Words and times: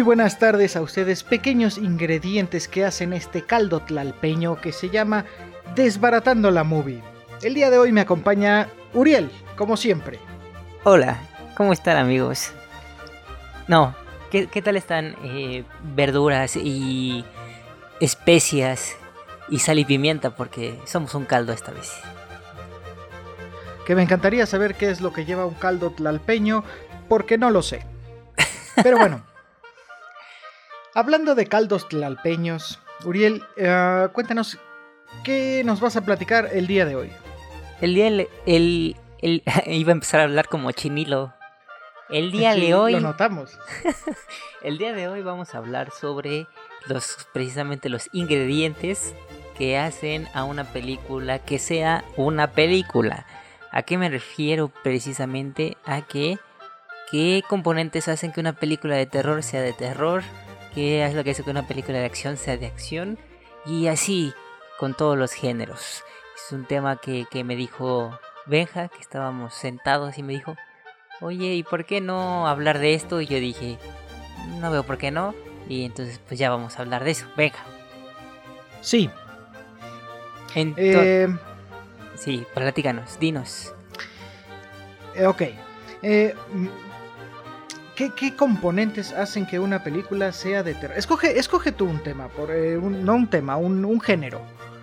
Muy 0.00 0.06
buenas 0.06 0.38
tardes 0.38 0.76
a 0.76 0.80
ustedes, 0.80 1.22
pequeños 1.22 1.76
ingredientes 1.76 2.68
que 2.68 2.86
hacen 2.86 3.12
este 3.12 3.44
caldo 3.44 3.80
tlalpeño 3.80 4.58
que 4.58 4.72
se 4.72 4.88
llama 4.88 5.26
Desbaratando 5.74 6.50
la 6.50 6.64
Movie. 6.64 7.02
El 7.42 7.52
día 7.52 7.68
de 7.68 7.76
hoy 7.76 7.92
me 7.92 8.00
acompaña 8.00 8.70
Uriel, 8.94 9.30
como 9.58 9.76
siempre. 9.76 10.18
Hola, 10.84 11.18
¿cómo 11.54 11.74
están 11.74 11.98
amigos? 11.98 12.50
No, 13.68 13.94
¿qué, 14.30 14.46
tal 14.64 14.78
están 14.78 15.16
eh, 15.22 15.64
verduras 15.94 16.56
y 16.56 17.22
especias 18.00 18.96
y 19.50 19.58
sal 19.58 19.80
y 19.80 19.84
pimienta? 19.84 20.34
Porque 20.34 20.80
somos 20.86 21.14
un 21.14 21.26
caldo 21.26 21.52
esta 21.52 21.72
vez. 21.72 21.92
Que 23.84 23.94
me 23.94 24.02
encantaría 24.02 24.46
saber 24.46 24.76
qué 24.76 24.88
es 24.88 25.02
lo 25.02 25.12
que 25.12 25.26
lleva 25.26 25.44
un 25.44 25.52
caldo 25.52 25.90
tlalpeño, 25.90 26.64
porque 27.06 27.36
no 27.36 27.50
lo 27.50 27.60
sé. 27.60 27.84
Pero 28.82 28.96
bueno. 28.96 29.24
Hablando 30.92 31.36
de 31.36 31.46
caldos 31.46 31.88
tlalpeños, 31.88 32.80
Uriel, 33.04 33.44
eh, 33.56 34.08
cuéntanos, 34.12 34.58
¿qué 35.22 35.62
nos 35.64 35.80
vas 35.80 35.96
a 35.96 36.00
platicar 36.00 36.48
el 36.52 36.66
día 36.66 36.84
de 36.84 36.96
hoy? 36.96 37.12
El 37.80 37.94
día, 37.94 38.08
el, 38.08 38.28
el, 38.46 39.42
iba 39.66 39.90
a 39.90 39.92
empezar 39.92 40.20
a 40.20 40.24
hablar 40.24 40.48
como 40.48 40.72
chinilo. 40.72 41.32
El 42.08 42.32
día 42.32 42.56
de 42.56 42.74
hoy... 42.74 42.94
Lo 42.94 43.00
notamos. 43.00 43.56
el 44.62 44.78
día 44.78 44.92
de 44.92 45.06
hoy 45.06 45.22
vamos 45.22 45.54
a 45.54 45.58
hablar 45.58 45.92
sobre 45.92 46.48
los, 46.88 47.28
precisamente 47.32 47.88
los 47.88 48.08
ingredientes 48.12 49.14
que 49.56 49.78
hacen 49.78 50.26
a 50.34 50.42
una 50.42 50.64
película 50.64 51.38
que 51.38 51.60
sea 51.60 52.04
una 52.16 52.50
película. 52.50 53.26
¿A 53.70 53.82
qué 53.82 53.96
me 53.96 54.08
refiero 54.08 54.72
precisamente? 54.82 55.76
A 55.84 56.02
que 56.02 56.40
qué 57.12 57.44
componentes 57.48 58.08
hacen 58.08 58.32
que 58.32 58.40
una 58.40 58.54
película 58.54 58.96
de 58.96 59.06
terror 59.06 59.44
sea 59.44 59.60
de 59.62 59.72
terror, 59.72 60.24
qué 60.74 61.04
es 61.04 61.14
lo 61.14 61.24
que 61.24 61.30
hace 61.30 61.42
que 61.42 61.50
una 61.50 61.66
película 61.66 61.98
de 61.98 62.04
acción 62.04 62.36
sea 62.36 62.56
de 62.56 62.66
acción 62.66 63.18
y 63.66 63.86
así 63.86 64.32
con 64.78 64.94
todos 64.94 65.16
los 65.16 65.32
géneros. 65.32 66.04
Es 66.34 66.52
un 66.52 66.64
tema 66.64 66.96
que, 66.96 67.26
me 67.44 67.56
dijo 67.56 68.18
Benja, 68.46 68.88
que 68.88 69.00
estábamos 69.00 69.54
sentados 69.54 70.18
y 70.18 70.22
me 70.22 70.32
dijo, 70.32 70.56
oye, 71.20 71.54
¿y 71.54 71.62
por 71.62 71.84
qué 71.84 72.00
no 72.00 72.48
hablar 72.48 72.78
de 72.78 72.94
esto? 72.94 73.20
Y 73.20 73.26
yo 73.26 73.38
dije, 73.38 73.78
no 74.60 74.70
veo 74.70 74.82
por 74.84 74.98
qué 74.98 75.10
no. 75.10 75.34
Y 75.68 75.84
entonces 75.84 76.20
pues 76.26 76.40
ya 76.40 76.50
vamos 76.50 76.78
a 76.78 76.82
hablar 76.82 77.04
de 77.04 77.12
eso. 77.12 77.26
Venga. 77.36 77.58
Sí. 78.80 79.10
Eh... 80.54 81.28
Sí, 82.16 82.46
platícanos, 82.54 83.18
dinos. 83.18 83.72
Eh, 85.14 85.26
ok. 85.26 85.42
Eh, 86.02 86.34
¿Qué, 88.08 88.34
componentes 88.34 89.12
hacen 89.12 89.44
que 89.44 89.58
una 89.58 89.82
película 89.82 90.32
sea 90.32 90.62
de 90.62 90.74
terror? 90.74 90.96
Escoge, 90.96 91.38
escoge 91.38 91.70
tú 91.70 91.84
un 91.84 92.02
tema, 92.02 92.28
por, 92.28 92.50
eh, 92.50 92.78
no 92.80 93.14
un 93.14 93.28
tema, 93.28 93.58
un, 93.58 94.00
género. 94.00 94.40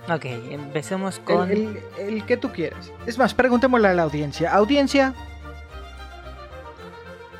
Ok, 0.07 0.25
empecemos 0.25 1.19
con... 1.19 1.49
El, 1.49 2.23
que 2.27 2.37
tú 2.37 2.51
quieras. 2.51 2.91
Es 3.07 3.17
más, 3.17 3.33
preguntémosle 3.33 3.87
a 3.87 3.93
la 3.93 4.03
audiencia. 4.03 4.53
Audiencia... 4.53 5.15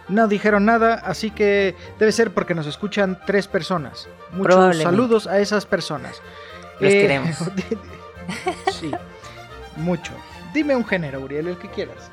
No 0.09 0.27
dijeron 0.29 0.63
nada, 0.63 0.95
así 0.95 1.31
que 1.31 1.75
debe 1.99 2.13
ser 2.13 2.33
porque 2.33 2.55
nos 2.55 2.65
escuchan 2.65 3.19
tres 3.25 3.45
personas. 3.45 4.07
Muchos 4.31 4.77
saludos 4.77 5.27
a 5.27 5.39
esas 5.39 5.65
personas. 5.65 6.21
Los 6.79 6.93
eh, 6.93 7.01
queremos. 7.01 7.35
sí, 8.71 8.89
mucho. 9.75 10.13
Dime 10.53 10.77
un 10.77 10.85
género, 10.85 11.19
Uriel, 11.19 11.49
el 11.49 11.57
que 11.57 11.69
quieras. 11.69 12.09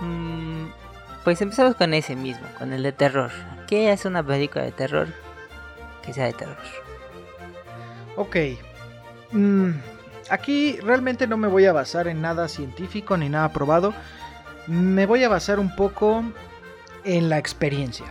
Mmm 0.00 0.85
pues 1.26 1.42
empezamos 1.42 1.74
con 1.74 1.92
ese 1.92 2.14
mismo, 2.14 2.46
con 2.56 2.72
el 2.72 2.84
de 2.84 2.92
terror. 2.92 3.32
¿Qué 3.66 3.90
es 3.90 4.04
una 4.04 4.22
película 4.22 4.62
de 4.62 4.70
terror 4.70 5.08
que 6.00 6.12
sea 6.12 6.26
de 6.26 6.32
terror? 6.32 6.56
Ok. 8.14 8.36
Mm, 9.32 9.70
aquí 10.30 10.78
realmente 10.84 11.26
no 11.26 11.36
me 11.36 11.48
voy 11.48 11.66
a 11.66 11.72
basar 11.72 12.06
en 12.06 12.22
nada 12.22 12.46
científico 12.46 13.16
ni 13.16 13.28
nada 13.28 13.52
probado. 13.52 13.92
Me 14.68 15.04
voy 15.04 15.24
a 15.24 15.28
basar 15.28 15.58
un 15.58 15.74
poco 15.74 16.22
en 17.02 17.28
la 17.28 17.38
experiencia. 17.38 18.06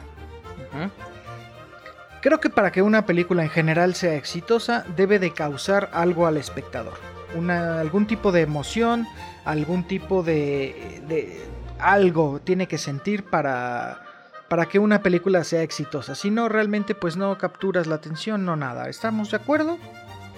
Creo 2.20 2.42
que 2.42 2.50
para 2.50 2.74
que 2.74 2.82
una 2.82 3.06
película 3.06 3.44
en 3.44 3.50
general 3.50 3.96
sea 3.96 4.16
exitosa 4.16 4.84
debe 4.98 5.20
de 5.20 5.32
causar 5.32 5.90
algo 5.94 6.28
al 6.28 6.36
espectador. 6.36 6.96
Una, 7.34 7.80
algún 7.80 8.08
tipo 8.08 8.34
de 8.34 8.42
emoción, 8.42 9.08
algún 9.46 9.86
tipo 9.86 10.22
de, 10.22 11.46
algo 11.80 12.40
tiene 12.44 12.68
que 12.68 12.78
sentir 12.78 13.24
para, 13.24 14.02
para 14.48 14.66
que 14.68 14.80
una 14.80 15.02
película 15.02 15.44
sea 15.44 15.62
exitosa. 15.62 16.16
Si 16.16 16.32
no, 16.32 16.50
realmente 16.50 16.96
pues 16.96 17.18
no 17.18 17.38
capturas 17.38 17.88
la 17.88 17.96
atención, 17.96 18.46
no 18.46 18.56
nada. 18.56 18.90
¿Estamos 18.90 19.32
de 19.32 19.38
acuerdo? 19.38 19.78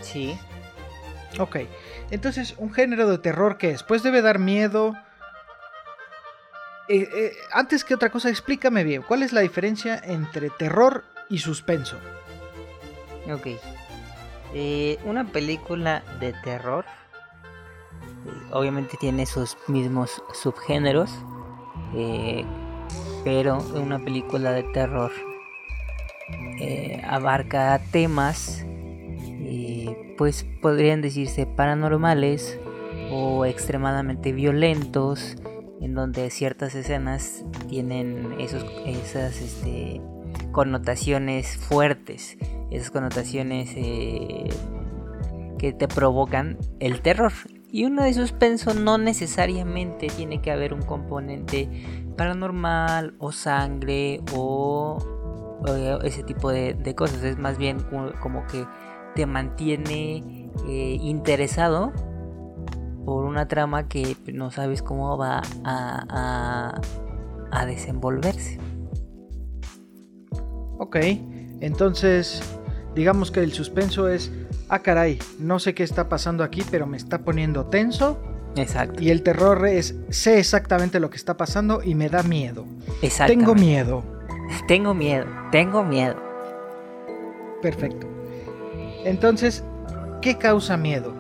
Sí. 0.02 0.38
Ok. 1.40 1.58
Entonces, 2.12 2.56
un 2.58 2.74
género 2.74 3.10
de 3.10 3.18
terror 3.18 3.58
que 3.58 3.70
después 3.70 4.04
debe 4.04 4.22
dar 4.22 4.40
miedo. 4.40 4.94
Eh, 6.90 7.08
eh, 7.14 7.34
antes 7.52 7.84
que 7.84 7.94
otra 7.94 8.10
cosa, 8.10 8.30
explícame 8.30 8.84
bien, 8.84 9.02
¿cuál 9.02 9.24
es 9.24 9.34
la 9.34 9.42
diferencia 9.42 10.02
entre 10.04 10.50
terror 10.50 11.04
y 11.30 11.40
suspenso? 11.40 11.98
Ok. 13.30 13.48
Eh, 14.54 14.98
una 15.04 15.26
película 15.26 16.02
de 16.22 16.32
terror 16.32 16.86
obviamente 18.52 18.98
tiene 19.00 19.26
sus 19.26 19.58
mismos 19.68 20.22
subgéneros, 20.34 21.12
eh, 21.96 22.46
pero 23.24 23.60
una 23.76 24.00
película 24.00 24.52
de 24.52 24.64
terror 24.64 25.12
eh, 26.60 27.02
abarca 27.08 27.80
temas, 27.92 28.66
eh, 28.66 30.16
pues 30.18 30.46
podrían 30.62 31.02
decirse 31.02 31.46
paranormales 31.46 32.60
o 33.12 33.46
extremadamente 33.46 34.32
violentos, 34.32 35.36
en 35.80 35.94
donde 35.94 36.30
ciertas 36.30 36.74
escenas 36.76 37.46
tienen 37.70 38.36
esos, 38.40 38.66
esas 38.86 39.40
este, 39.40 40.02
connotaciones 40.52 41.58
fuertes, 41.58 42.38
esas 42.72 42.90
connotaciones 42.92 43.74
que 45.60 45.74
te 45.74 45.88
provocan 45.88 46.58
el 46.80 47.02
terror. 47.02 47.32
Y 47.78 47.86
uno 47.86 48.02
de 48.02 48.14
suspenso 48.16 48.74
no 48.74 48.98
necesariamente 48.98 50.08
tiene 50.08 50.42
que 50.42 50.50
haber 50.50 50.74
un 50.74 50.82
componente 50.82 51.70
paranormal 52.18 53.14
o 53.20 53.32
sangre 53.32 54.20
o, 54.34 54.98
ese 56.04 56.24
tipo 56.24 56.50
de, 56.50 56.96
cosas. 56.96 57.24
Es 57.24 57.38
más 57.38 57.60
bien 57.60 57.78
como, 58.20 58.48
que 58.48 58.66
te 59.14 59.28
mantiene 59.28 60.50
eh, 60.68 60.98
interesado 61.04 61.94
por 63.06 63.26
una 63.26 63.48
trama 63.48 63.88
que 63.88 64.18
no 64.34 64.50
sabes 64.50 64.82
cómo 64.82 65.16
va 65.16 65.44
a, 65.64 66.82
a 67.52 67.66
desenvolverse. 67.68 68.58
Ok, 70.80 70.96
entonces 71.62 72.42
digamos 72.96 73.30
que 73.30 73.42
el 73.42 73.54
suspenso 73.54 74.10
es 74.10 74.32
ah 74.70 74.80
caray, 74.80 75.20
no 75.40 75.60
sé 75.60 75.74
qué 75.74 75.84
está 75.84 76.10
pasando 76.10 76.44
aquí, 76.44 76.64
pero 76.70 76.88
me 76.88 76.98
está 76.98 77.20
poniendo 77.20 77.66
tenso. 77.66 78.20
Exacto. 78.56 79.02
Y 79.04 79.12
el 79.12 79.24
terror 79.24 79.68
es, 79.68 79.96
sé 80.10 80.40
exactamente 80.40 81.00
lo 81.00 81.10
que 81.10 81.18
está 81.18 81.38
pasando 81.38 81.82
y 81.84 81.96
me 81.96 82.10
da 82.10 82.24
miedo. 82.24 82.66
Exacto. 83.02 83.34
Tengo 83.34 83.56
miedo. 83.56 84.04
Tengo 84.68 84.94
miedo, 84.94 85.26
tengo 85.52 85.84
miedo. 85.84 86.16
Perfecto. 87.62 88.08
Entonces, 89.04 89.64
¿qué 90.22 90.38
causa 90.38 90.78
miedo? 90.78 91.14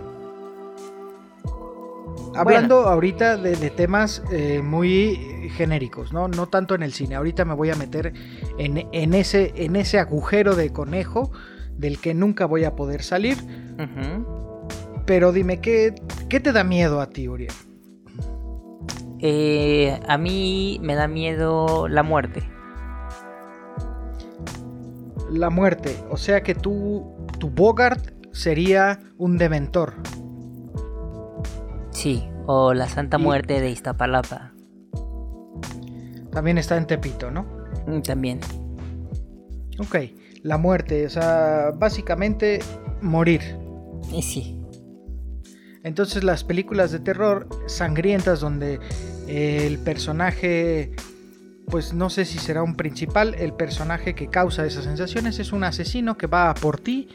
Hablando 2.35 2.87
ahorita 2.87 3.37
de, 3.37 3.69
temas 3.71 4.21
eh, 4.31 4.61
muy 4.63 5.49
genéricos, 5.55 6.13
¿no? 6.13 6.27
No 6.27 6.47
tanto 6.47 6.75
en 6.75 6.83
el 6.83 6.93
cine. 6.93 7.15
Ahorita 7.15 7.45
me 7.45 7.55
voy 7.55 7.71
a 7.71 7.75
meter 7.75 8.13
en, 8.59 9.13
ese, 9.13 9.53
en 9.55 9.75
ese 9.75 9.99
agujero 9.99 10.55
de 10.55 10.71
conejo 10.71 11.31
del 11.77 11.99
que 11.99 12.13
nunca 12.13 12.45
voy 12.45 12.63
a 12.63 12.75
poder 12.75 13.03
salir. 13.03 13.37
Pero 15.05 15.31
dime, 15.31 15.61
¿qué, 15.61 15.95
¿qué, 16.27 16.39
te 16.39 16.51
da 16.51 16.63
miedo 16.63 16.99
a 16.99 17.09
ti, 17.09 17.27
Uriel? 17.27 17.53
Eh, 19.19 19.99
a 20.07 20.17
mí 20.17 20.79
me 20.81 20.95
da 20.95 21.07
miedo 21.07 21.87
la 21.87 22.03
muerte. 22.03 22.43
La 25.31 25.49
muerte, 25.49 25.95
o 26.09 26.17
sea 26.17 26.41
que 26.41 26.55
tú, 26.55 27.15
tu 27.39 27.49
Bogart 27.49 28.13
sería 28.31 28.99
un 29.17 29.37
dementor. 29.37 29.95
Sí, 31.91 32.27
o 32.45 32.73
la 32.73 32.87
Santa 32.87 33.17
Muerte 33.17 33.59
de 33.59 33.69
Iztapalapa. 33.69 34.53
También 36.31 36.57
está 36.57 36.77
en 36.77 36.85
Tepito, 36.85 37.31
¿no? 37.31 37.45
Mm, 37.87 38.01
también. 38.01 38.39
Ok 39.79 39.95
la 40.47 40.57
muerte, 40.57 41.05
o 41.05 41.09
sea, 41.09 41.71
básicamente 41.75 42.59
morir. 43.01 43.41
Y 44.11 44.21
sí. 44.21 44.59
Entonces 45.83 46.23
las 46.23 46.43
películas 46.43 46.91
de 46.91 46.99
terror 46.99 47.47
sangrientas 47.67 48.39
donde 48.39 48.79
el 49.27 49.77
personaje 49.79 50.95
pues 51.69 51.93
no 51.93 52.09
sé 52.09 52.23
si 52.23 52.39
será 52.39 52.63
un 52.63 52.75
principal, 52.75 53.35
el 53.35 53.53
personaje 53.53 54.15
que 54.15 54.29
causa 54.29 54.65
esas 54.65 54.85
sensaciones 54.85 55.37
es 55.39 55.51
un 55.51 55.65
asesino 55.65 56.17
que 56.17 56.25
va 56.25 56.53
por 56.53 56.79
ti 56.79 57.09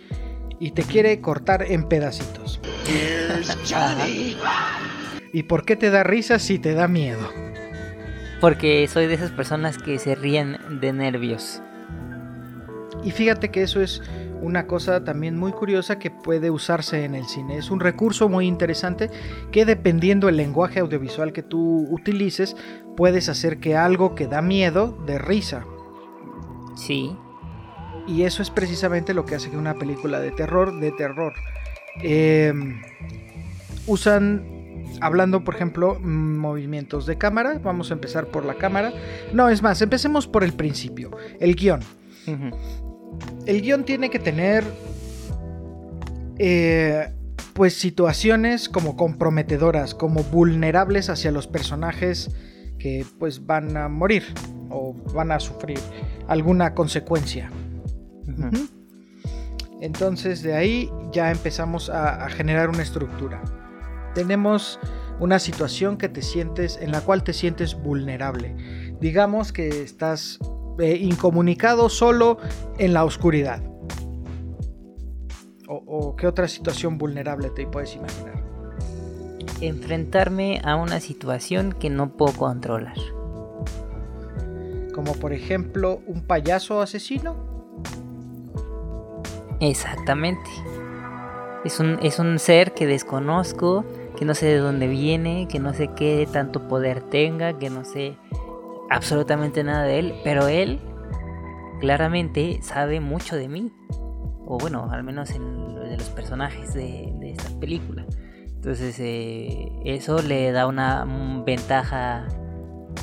y 0.61 0.73
te 0.73 0.83
quiere 0.83 1.19
cortar 1.23 1.65
en 1.67 1.89
pedacitos. 1.89 2.61
¿Y 5.33 5.45
por 5.45 5.65
qué 5.65 5.77
te 5.77 5.89
da 5.89 6.03
risa 6.03 6.39
si 6.39 6.59
te 6.59 6.75
da 6.75 6.87
miedo? 6.87 7.31
Porque 8.43 8.87
soy 8.89 9.07
de 9.07 9.15
esas 9.15 9.31
personas 9.31 9.79
que 9.79 9.99
se 9.99 10.15
ríen 10.15 10.59
de 10.81 10.93
nervios. 10.93 11.63
Y 13.05 13.11
fíjate 13.11 13.51
que 13.51 13.63
eso 13.63 13.81
es 13.81 14.03
una 14.43 14.67
cosa 14.67 15.05
también 15.05 15.39
muy 15.39 15.53
curiosa 15.53 15.99
que 15.99 16.11
puede 16.11 16.51
usarse 16.51 17.05
en 17.05 17.15
el 17.15 17.27
cine. 17.27 17.59
Es 17.59 17.71
un 17.71 17.81
recurso 17.81 18.29
muy 18.29 18.47
interesante 18.47 19.11
que 19.51 19.65
dependiendo 19.65 20.29
el 20.29 20.37
lenguaje 20.37 20.81
audiovisual 20.81 21.33
que 21.33 21.43
tú 21.43 21.87
utilices, 21.91 22.57
puedes 22.97 23.29
hacer 23.29 23.59
que 23.59 23.77
algo 23.77 24.15
que 24.15 24.27
da 24.27 24.43
miedo 24.43 24.99
de 25.07 25.19
risa. 25.19 25.65
Sí. 26.77 27.17
Y 28.07 28.23
eso 28.23 28.43
es 28.43 28.51
precisamente 28.51 29.15
lo 29.15 29.25
que 29.25 29.37
hace 29.37 29.51
que 29.51 29.57
una 29.57 29.75
película 29.75 30.21
de 30.21 30.33
terror 30.33 30.79
de 30.81 30.91
terror. 30.93 31.33
Em, 32.03 32.83
usan, 33.87 34.45
hablando 35.01 35.45
por 35.45 35.55
ejemplo, 35.55 36.01
movimientos 36.01 37.07
de 37.07 37.17
cámara. 37.17 37.61
Vamos 37.63 37.91
a 37.91 37.95
empezar 37.95 38.27
por 38.27 38.45
la 38.45 38.55
cámara. 38.55 38.93
No, 39.33 39.49
es 39.49 39.63
más, 39.63 39.81
empecemos 39.83 40.27
por 40.27 40.43
el 40.43 40.53
principio, 40.53 41.11
el 41.39 41.55
guion 41.55 41.81
el 43.47 43.63
guion 43.63 43.85
tiene 43.85 44.11
que 44.11 44.19
tener 44.19 44.65
eh, 46.39 47.13
pues 47.55 47.75
situaciones 47.75 48.69
como 48.69 48.97
comprometedoras, 48.97 49.95
como 49.95 50.23
vulnerables 50.25 51.11
hacia 51.11 51.31
los 51.31 51.47
personajes 51.47 52.31
que 52.79 53.05
pues 53.19 53.47
van 53.47 53.77
a 53.77 53.89
morir 53.89 54.25
o 54.71 54.95
van 55.15 55.33
a 55.33 55.41
sufrir 55.41 55.79
alguna 56.27 56.75
consecuencia. 56.75 57.51
Entonces 59.81 60.43
de 60.43 60.55
ahí 60.55 60.91
ya 61.13 61.31
empezamos 61.31 61.91
a, 61.91 62.29
generar 62.31 62.71
una 62.71 62.83
estructura. 62.83 63.43
Tenemos 64.15 64.81
una 65.21 65.39
situación 65.39 65.97
que 65.97 66.09
te 66.09 66.23
sientes, 66.23 66.79
en 66.81 66.93
la 66.93 67.01
cual 67.03 67.23
te 67.23 67.33
sientes 67.33 67.75
vulnerable. 67.75 68.55
Digamos 69.01 69.53
que 69.53 69.83
estás 69.83 70.39
eh, 70.79 70.97
incomunicado 70.97 71.89
solo 71.89 72.39
en 72.79 72.93
la 72.93 73.05
oscuridad. 73.05 73.63
O, 75.69 76.17
qué 76.17 76.27
otra 76.27 76.49
situación 76.49 76.99
vulnerable 76.99 77.49
te 77.49 77.67
puedes 77.67 77.97
imaginar? 77.97 78.43
Enfrentarme 79.63 80.61
a 80.65 80.77
una 80.77 81.01
situación 81.01 81.73
que 81.73 81.89
no 81.89 82.17
puedo 82.17 82.35
controlar. 82.35 82.97
Como 84.95 85.15
por 85.15 85.33
ejemplo 85.33 86.03
un 86.07 86.23
payaso 86.27 86.83
asesino. 86.83 87.37
Exactamente. 89.61 90.51
Es 91.65 91.81
un, 91.81 91.99
es 92.03 92.19
un 92.19 92.39
ser 92.39 92.75
que 92.75 92.87
desconozco, 92.87 93.85
que 94.19 94.25
no 94.25 94.35
sé 94.35 94.47
de 94.47 94.59
dónde 94.59 94.89
viene, 94.89 95.47
que 95.49 95.59
no 95.59 95.73
sé 95.73 95.89
qué 95.89 96.29
tanto 96.31 96.69
poder 96.69 97.01
tenga, 97.01 97.57
que 97.57 97.71
no 97.71 97.85
sé 97.85 98.17
absolutamente 98.93 99.65
nada 99.65 99.85
de 99.85 99.99
él, 99.99 100.15
pero 100.23 100.49
él 100.49 100.79
claramente 101.81 102.61
sabe 102.63 103.01
mucho 103.01 103.37
de 103.37 103.49
mí. 103.49 103.73
O 104.47 104.59
bueno, 104.59 104.89
al 104.91 105.03
menos 105.03 105.31
de 105.31 105.97
los 105.97 106.09
personajes 106.11 106.75
de, 106.75 107.13
esta 107.23 107.59
película. 107.59 108.05
Entonces 108.55 108.97
eh, 109.01 109.73
eso 109.85 110.21
le 110.23 110.53
da 110.53 110.67
una 110.67 111.05
ventaja 111.45 112.29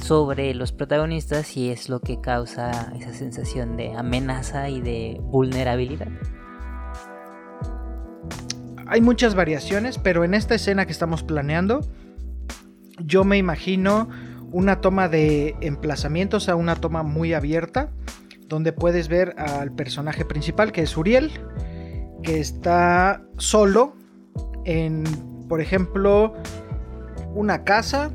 sobre 0.01 0.53
los 0.53 0.71
protagonistas 0.71 1.57
y 1.57 1.71
es 1.71 1.89
lo 1.89 1.99
que 1.99 2.21
causa 2.21 2.93
esa 2.95 3.13
sensación 3.13 3.75
de 3.75 3.93
amenaza 3.93 4.69
y 4.69 4.81
de 4.81 5.17
vulnerabilidad. 5.21 6.07
Hay 8.87 9.01
muchas 9.01 9.35
variaciones, 9.35 9.97
pero 9.97 10.23
en 10.23 10.33
esta 10.33 10.55
escena 10.55 10.85
que 10.85 10.91
estamos 10.91 11.23
planeando, 11.23 11.81
yo 13.03 13.23
me 13.23 13.37
imagino 13.37 14.09
una 14.51 14.81
toma 14.81 15.09
de 15.09 15.55
emplazamiento, 15.61 16.37
o 16.37 16.39
sea, 16.39 16.55
una 16.55 16.75
toma 16.75 17.03
muy 17.03 17.33
abierta, 17.33 17.89
donde 18.47 18.73
puedes 18.73 19.07
ver 19.07 19.35
al 19.37 19.71
personaje 19.71 20.25
principal, 20.25 20.71
que 20.71 20.81
es 20.81 20.97
Uriel, 20.97 21.31
que 22.23 22.39
está 22.39 23.23
solo 23.37 23.95
en, 24.65 25.03
por 25.47 25.61
ejemplo, 25.61 26.33
una 27.33 27.63
casa 27.63 28.11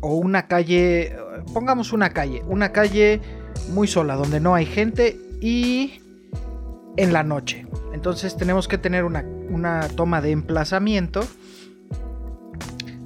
o 0.00 0.14
una 0.16 0.48
calle, 0.48 1.16
pongamos 1.52 1.92
una 1.92 2.10
calle, 2.10 2.42
una 2.46 2.72
calle 2.72 3.20
muy 3.72 3.86
sola, 3.86 4.16
donde 4.16 4.40
no 4.40 4.54
hay 4.54 4.66
gente 4.66 5.16
y 5.40 6.00
en 6.96 7.12
la 7.12 7.22
noche. 7.22 7.66
Entonces 7.92 8.36
tenemos 8.36 8.68
que 8.68 8.78
tener 8.78 9.04
una, 9.04 9.24
una 9.48 9.88
toma 9.88 10.20
de 10.20 10.30
emplazamiento 10.32 11.22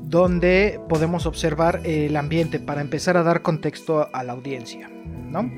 donde 0.08 0.80
podemos 0.88 1.26
observar 1.26 1.80
el 1.84 2.16
ambiente 2.16 2.60
para 2.60 2.80
empezar 2.80 3.16
a 3.16 3.22
dar 3.22 3.42
contexto 3.42 4.08
a 4.12 4.22
la 4.22 4.32
audiencia. 4.32 4.88
¿no? 4.88 5.50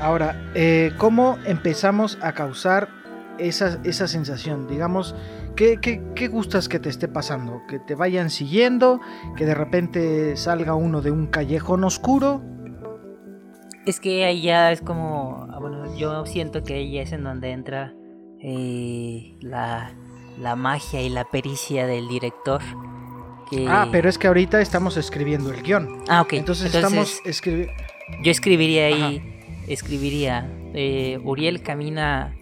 Ahora, 0.00 0.50
eh, 0.54 0.92
¿cómo 0.98 1.38
empezamos 1.46 2.18
a 2.20 2.32
causar 2.32 2.88
esa, 3.38 3.80
esa 3.84 4.06
sensación? 4.06 4.68
Digamos, 4.68 5.14
¿qué, 5.54 5.80
¿qué, 5.80 6.28
gustas 6.28 6.68
que 6.68 6.78
te 6.78 6.90
esté 6.90 7.08
pasando? 7.08 7.62
¿Que 7.68 7.78
te 7.78 7.94
vayan 7.94 8.28
siguiendo? 8.28 9.00
¿Que 9.36 9.46
de 9.46 9.54
repente 9.54 10.36
salga 10.36 10.74
uno 10.74 11.00
de 11.00 11.10
un 11.10 11.28
callejón 11.28 11.84
oscuro? 11.84 12.42
Es 13.86 14.00
que 14.00 14.24
ahí 14.24 14.42
ya 14.42 14.72
es 14.72 14.82
como, 14.82 15.46
ah, 15.50 15.58
bueno, 15.60 15.96
yo 15.96 16.26
siento 16.26 16.62
que 16.62 16.74
ahí 16.74 16.98
es 16.98 17.12
en 17.12 17.24
donde 17.24 17.52
entra 17.52 17.94
eh, 18.42 19.38
la, 19.40 19.92
la 20.38 20.56
magia 20.56 21.00
y 21.00 21.08
la 21.08 21.24
pericia 21.24 21.86
del 21.86 22.08
director 22.08 22.60
Ah, 23.68 23.88
pero 23.90 24.08
es 24.08 24.18
que 24.18 24.26
ahorita 24.26 24.60
estamos 24.60 24.96
escribiendo 24.96 25.52
el 25.52 25.62
guion. 25.62 26.02
Ah, 26.08 26.22
ok. 26.22 26.34
Entonces, 26.34 26.74
estamos 26.74 27.20
escribiendo... 27.24 27.72
Yo 28.22 28.30
escribiría 28.30 28.86
ahí, 28.86 29.40
escribiría, 29.66 30.48
eh, 30.74 31.18
Uriel 31.24 31.60
camina 31.60 32.36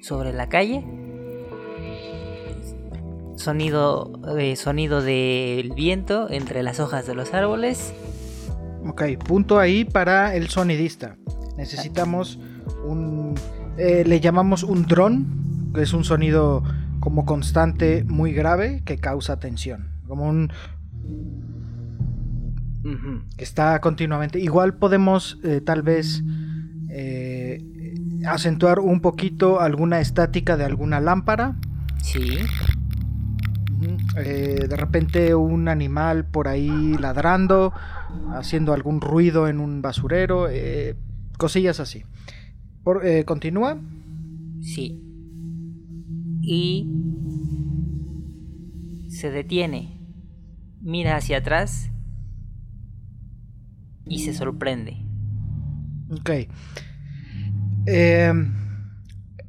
sobre 0.00 0.32
la 0.32 0.48
calle, 0.48 0.82
sonido, 3.36 4.10
eh, 4.38 4.56
sonido 4.56 5.02
del 5.02 5.72
viento 5.72 6.30
entre 6.30 6.62
las 6.62 6.80
hojas 6.80 7.06
de 7.06 7.14
los 7.14 7.34
árboles. 7.34 7.92
Ok, 8.86 9.02
punto 9.18 9.58
ahí 9.58 9.84
para 9.84 10.34
el 10.34 10.48
sonidista. 10.48 11.16
Necesitamos 11.58 12.38
un... 12.84 13.34
Eh, 13.76 14.04
le 14.06 14.20
llamamos 14.20 14.62
un 14.62 14.86
dron, 14.86 15.72
que 15.74 15.82
es 15.82 15.92
un 15.92 16.04
sonido 16.04 16.62
como 17.00 17.26
constante 17.26 18.04
muy 18.04 18.32
grave 18.32 18.82
que 18.84 18.96
causa 18.96 19.38
tensión 19.38 19.91
como 20.12 20.28
un... 20.28 20.52
está 23.38 23.80
continuamente. 23.80 24.38
Igual 24.38 24.74
podemos 24.74 25.38
eh, 25.42 25.62
tal 25.62 25.80
vez 25.80 26.22
eh, 26.90 27.94
acentuar 28.26 28.78
un 28.78 29.00
poquito 29.00 29.62
alguna 29.62 30.00
estática 30.00 30.58
de 30.58 30.64
alguna 30.64 31.00
lámpara. 31.00 31.56
Sí. 32.02 32.40
Eh, 34.18 34.66
de 34.68 34.76
repente 34.76 35.34
un 35.34 35.68
animal 35.68 36.26
por 36.26 36.46
ahí 36.46 36.94
ladrando, 37.00 37.72
haciendo 38.34 38.74
algún 38.74 39.00
ruido 39.00 39.48
en 39.48 39.60
un 39.60 39.80
basurero, 39.80 40.48
cosillas 41.38 41.80
así. 41.80 42.04
¿Continúa? 43.24 43.78
Sí. 44.60 45.00
Y 46.42 46.86
se 49.08 49.30
detiene 49.30 50.01
mira 50.82 51.16
hacia 51.16 51.38
atrás 51.38 51.90
y 54.06 54.20
se 54.20 54.34
sorprende. 54.34 54.96
Ok. 56.10 56.30
Em, 57.86 58.52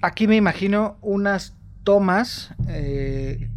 aquí 0.02 0.28
me 0.28 0.36
imagino 0.36 0.98
unas 1.02 1.56
tomas 1.84 2.54
eh, 2.68 3.50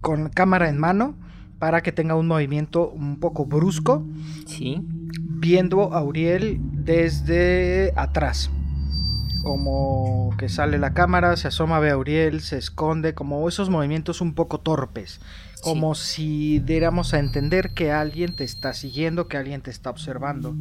con 0.00 0.28
cámara 0.28 0.68
en 0.68 0.78
mano 0.78 1.16
para 1.58 1.82
que 1.82 1.92
tenga 1.92 2.14
un 2.14 2.26
movimiento 2.26 2.90
un 2.90 3.18
poco 3.18 3.46
brusco. 3.46 4.06
Sí. 4.46 4.82
Viendo 5.20 5.92
a 5.94 6.02
Uriel 6.02 6.60
desde 6.60 7.92
atrás. 7.96 8.50
Como 9.42 10.34
que 10.38 10.48
sale 10.48 10.78
la 10.78 10.94
cámara, 10.94 11.36
se 11.36 11.48
asoma, 11.48 11.78
ve 11.78 11.90
a 11.90 11.98
Uriel, 11.98 12.40
se 12.40 12.56
esconde, 12.56 13.14
como 13.14 13.46
esos 13.46 13.68
movimientos 13.68 14.22
un 14.22 14.34
poco 14.34 14.60
torpes 14.60 15.20
como 15.64 15.94
si 15.94 16.58
diéramos 16.60 17.14
a 17.14 17.18
entender 17.18 17.70
que 17.70 17.90
alguien 17.90 18.36
te 18.36 18.44
está 18.44 18.74
siguiendo, 18.74 19.28
que 19.28 19.38
alguien 19.38 19.62
te 19.62 19.70
está 19.70 19.88
observando. 19.88 20.54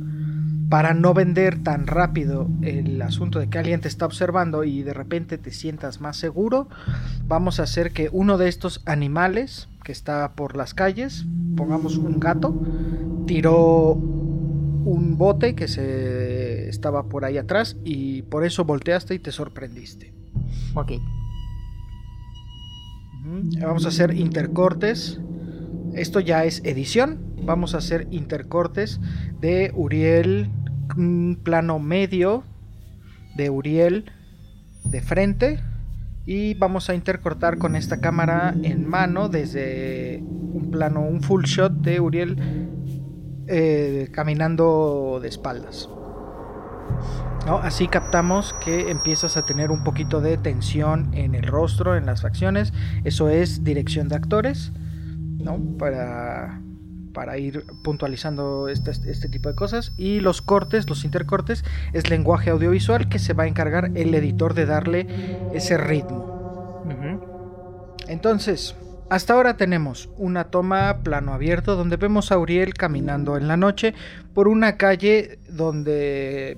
Para 0.70 0.94
no 0.94 1.14
vender 1.14 1.62
tan 1.62 1.86
rápido 1.86 2.48
el 2.62 3.02
asunto 3.02 3.40
de 3.40 3.50
que 3.50 3.60
alguien 3.60 3.82
te 3.82 3.90
está 3.90 4.06
observando 4.06 4.64
y 4.64 4.82
de 4.82 4.94
repente 4.94 5.38
te 5.38 5.52
sientas 5.52 6.00
más 6.00 6.16
seguro, 6.16 6.70
vamos 7.28 7.60
a 7.60 7.64
hacer 7.64 7.92
que 7.92 8.10
uno 8.12 8.38
de 8.38 8.48
estos 8.48 8.82
animales 8.86 9.68
que 9.84 9.92
está 9.92 10.32
por 10.34 10.56
las 10.56 10.74
calles, 10.74 11.26
pongamos 11.58 11.98
un 11.98 12.20
gato, 12.20 12.58
tiró 13.28 13.92
un 13.92 15.18
bote 15.18 15.54
que 15.54 15.68
se 15.68 16.70
estaba 16.70 17.04
por 17.10 17.26
ahí 17.26 17.38
atrás 17.38 17.76
y 17.84 18.22
por 18.24 18.46
eso 18.46 18.64
volteaste 18.64 19.16
y 19.16 19.20
te 19.20 19.32
sorprendiste. 19.32 20.14
Ok. 20.76 20.94
Vamos 23.24 23.86
a 23.86 23.88
hacer 23.88 24.16
intercortes. 24.16 25.20
Esto 25.94 26.20
ya 26.20 26.44
es 26.44 26.62
edición. 26.66 27.20
Vamos 27.46 27.74
a 27.74 27.78
hacer 27.78 28.08
intercortes 28.12 29.00
de 29.40 29.72
Uriel, 29.74 30.50
plano 31.44 31.80
medio 31.80 32.44
de 33.36 33.50
Uriel 33.50 34.12
de 34.84 35.02
frente. 35.02 35.60
Y 36.26 36.54
vamos 36.56 36.90
a 36.90 36.96
intercortar 36.96 37.58
con 37.58 37.76
esta 37.76 38.00
cámara 38.00 38.56
en 38.64 38.88
mano 38.88 39.30
desde 39.30 40.22
un 40.22 40.70
plano, 40.72 41.02
un 41.02 41.22
full 41.22 41.44
shot 41.44 41.74
de 41.74 42.00
Uriel 42.00 42.38
eh, 43.48 44.10
caminando 44.12 45.20
de 45.22 45.30
espaldas. 45.30 45.90
Así 47.46 47.88
captamos 47.88 48.56
que 48.64 48.90
empiezas 48.90 49.36
a 49.36 49.46
tener 49.46 49.70
un 49.70 49.84
poquito 49.84 50.22
de 50.22 50.38
tensión 50.38 51.14
en 51.14 51.36
el 51.36 51.44
rostro, 51.44 51.98
en 51.98 52.06
las 52.06 52.22
facciones. 52.22 52.72
Eso 53.04 53.30
es 53.30 53.66
dirección 53.66 54.08
de 54.08 54.16
actores, 54.16 54.72
¿no? 55.40 55.60
Para, 55.78 56.62
para 57.14 57.38
ir 57.38 57.66
puntualizando 57.84 58.70
este, 58.70 58.92
este, 58.92 59.28
tipo 59.28 59.50
de 59.50 59.56
cosas. 59.56 59.92
Y 59.98 60.22
los 60.22 60.42
cortes, 60.42 60.90
los 60.90 61.04
intercortes, 61.04 61.66
es 61.92 62.10
lenguaje 62.10 62.50
audiovisual 62.50 63.10
que 63.10 63.20
se 63.20 63.34
va 63.34 63.44
a 63.44 63.48
encargar 63.48 63.92
el 63.96 64.16
editor 64.16 64.54
de 64.54 64.66
darle 64.66 65.08
ese 65.54 65.78
ritmo. 65.78 66.82
Entonces, 68.08 68.76
hasta 69.10 69.34
ahora 69.34 69.58
tenemos 69.58 70.10
una 70.18 70.46
toma 70.46 71.00
plano 71.04 71.34
abierto 71.34 71.76
donde 71.76 71.98
vemos 71.98 72.32
a 72.32 72.38
Uriel 72.38 72.74
caminando 72.74 73.38
en 73.38 73.48
la 73.48 73.58
noche 73.58 73.94
por 74.34 74.48
una 74.48 74.78
calle 74.78 75.40
donde 75.50 76.58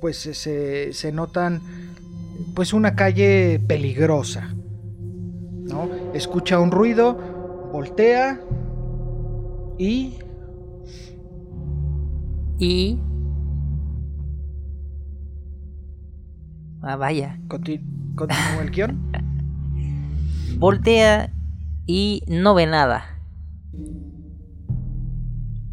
pues 0.00 0.16
se, 0.18 0.92
se 0.92 1.12
notan 1.12 1.60
pues 2.54 2.72
una 2.72 2.94
calle 2.94 3.60
peligrosa. 3.66 4.54
¿no? 5.70 5.88
Escucha 6.14 6.58
un 6.58 6.70
ruido, 6.70 7.14
voltea 7.72 8.40
y... 9.78 10.14
Y... 12.58 12.98
Ah, 16.82 16.96
vaya. 16.96 17.38
Continúa 17.48 18.62
el 18.62 18.70
guion. 18.70 18.98
voltea 20.58 21.32
y 21.86 22.22
no 22.26 22.54
ve 22.54 22.66
nada. 22.66 23.04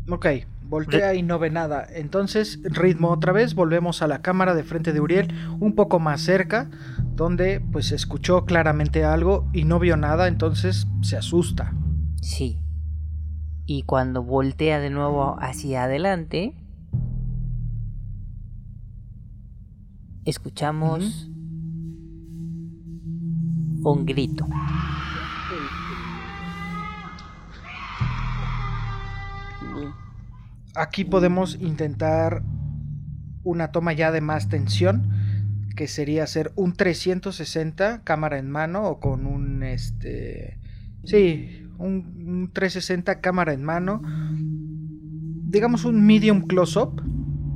Ok, 0.09 0.27
voltea 0.69 1.13
y 1.15 1.23
no 1.23 1.39
ve 1.39 1.49
nada. 1.49 1.85
Entonces, 1.89 2.59
ritmo 2.63 3.09
otra 3.09 3.31
vez, 3.31 3.55
volvemos 3.55 4.01
a 4.01 4.07
la 4.07 4.21
cámara 4.21 4.53
de 4.53 4.63
frente 4.63 4.93
de 4.93 4.99
Uriel, 4.99 5.33
un 5.59 5.75
poco 5.75 5.99
más 5.99 6.21
cerca, 6.21 6.69
donde 7.15 7.61
pues 7.71 7.91
escuchó 7.91 8.45
claramente 8.45 9.03
algo 9.03 9.49
y 9.53 9.63
no 9.63 9.79
vio 9.79 9.97
nada, 9.97 10.27
entonces 10.27 10.87
se 11.01 11.17
asusta. 11.17 11.73
Sí. 12.21 12.59
Y 13.65 13.83
cuando 13.83 14.23
voltea 14.23 14.79
de 14.79 14.89
nuevo 14.89 15.37
hacia 15.39 15.83
adelante, 15.83 16.55
escuchamos 20.25 21.29
un 23.83 24.05
grito. 24.05 24.47
Aquí 30.77 31.05
podemos 31.05 31.57
intentar 31.59 32.43
una 33.43 33.71
toma 33.71 33.93
ya 33.93 34.11
de 34.11 34.21
más 34.21 34.49
tensión, 34.49 35.09
que 35.75 35.87
sería 35.87 36.23
hacer 36.23 36.51
un 36.55 36.73
360 36.73 38.03
cámara 38.03 38.37
en 38.37 38.49
mano 38.49 38.83
o 38.85 38.99
con 38.99 39.25
un 39.25 39.63
este 39.63 40.59
sí, 41.03 41.65
un, 41.77 42.51
360 42.53 43.21
cámara 43.21 43.53
en 43.53 43.63
mano. 43.63 44.01
Digamos 45.49 45.85
un 45.85 46.05
medium 46.05 46.41
close 46.41 46.77
up 46.79 47.01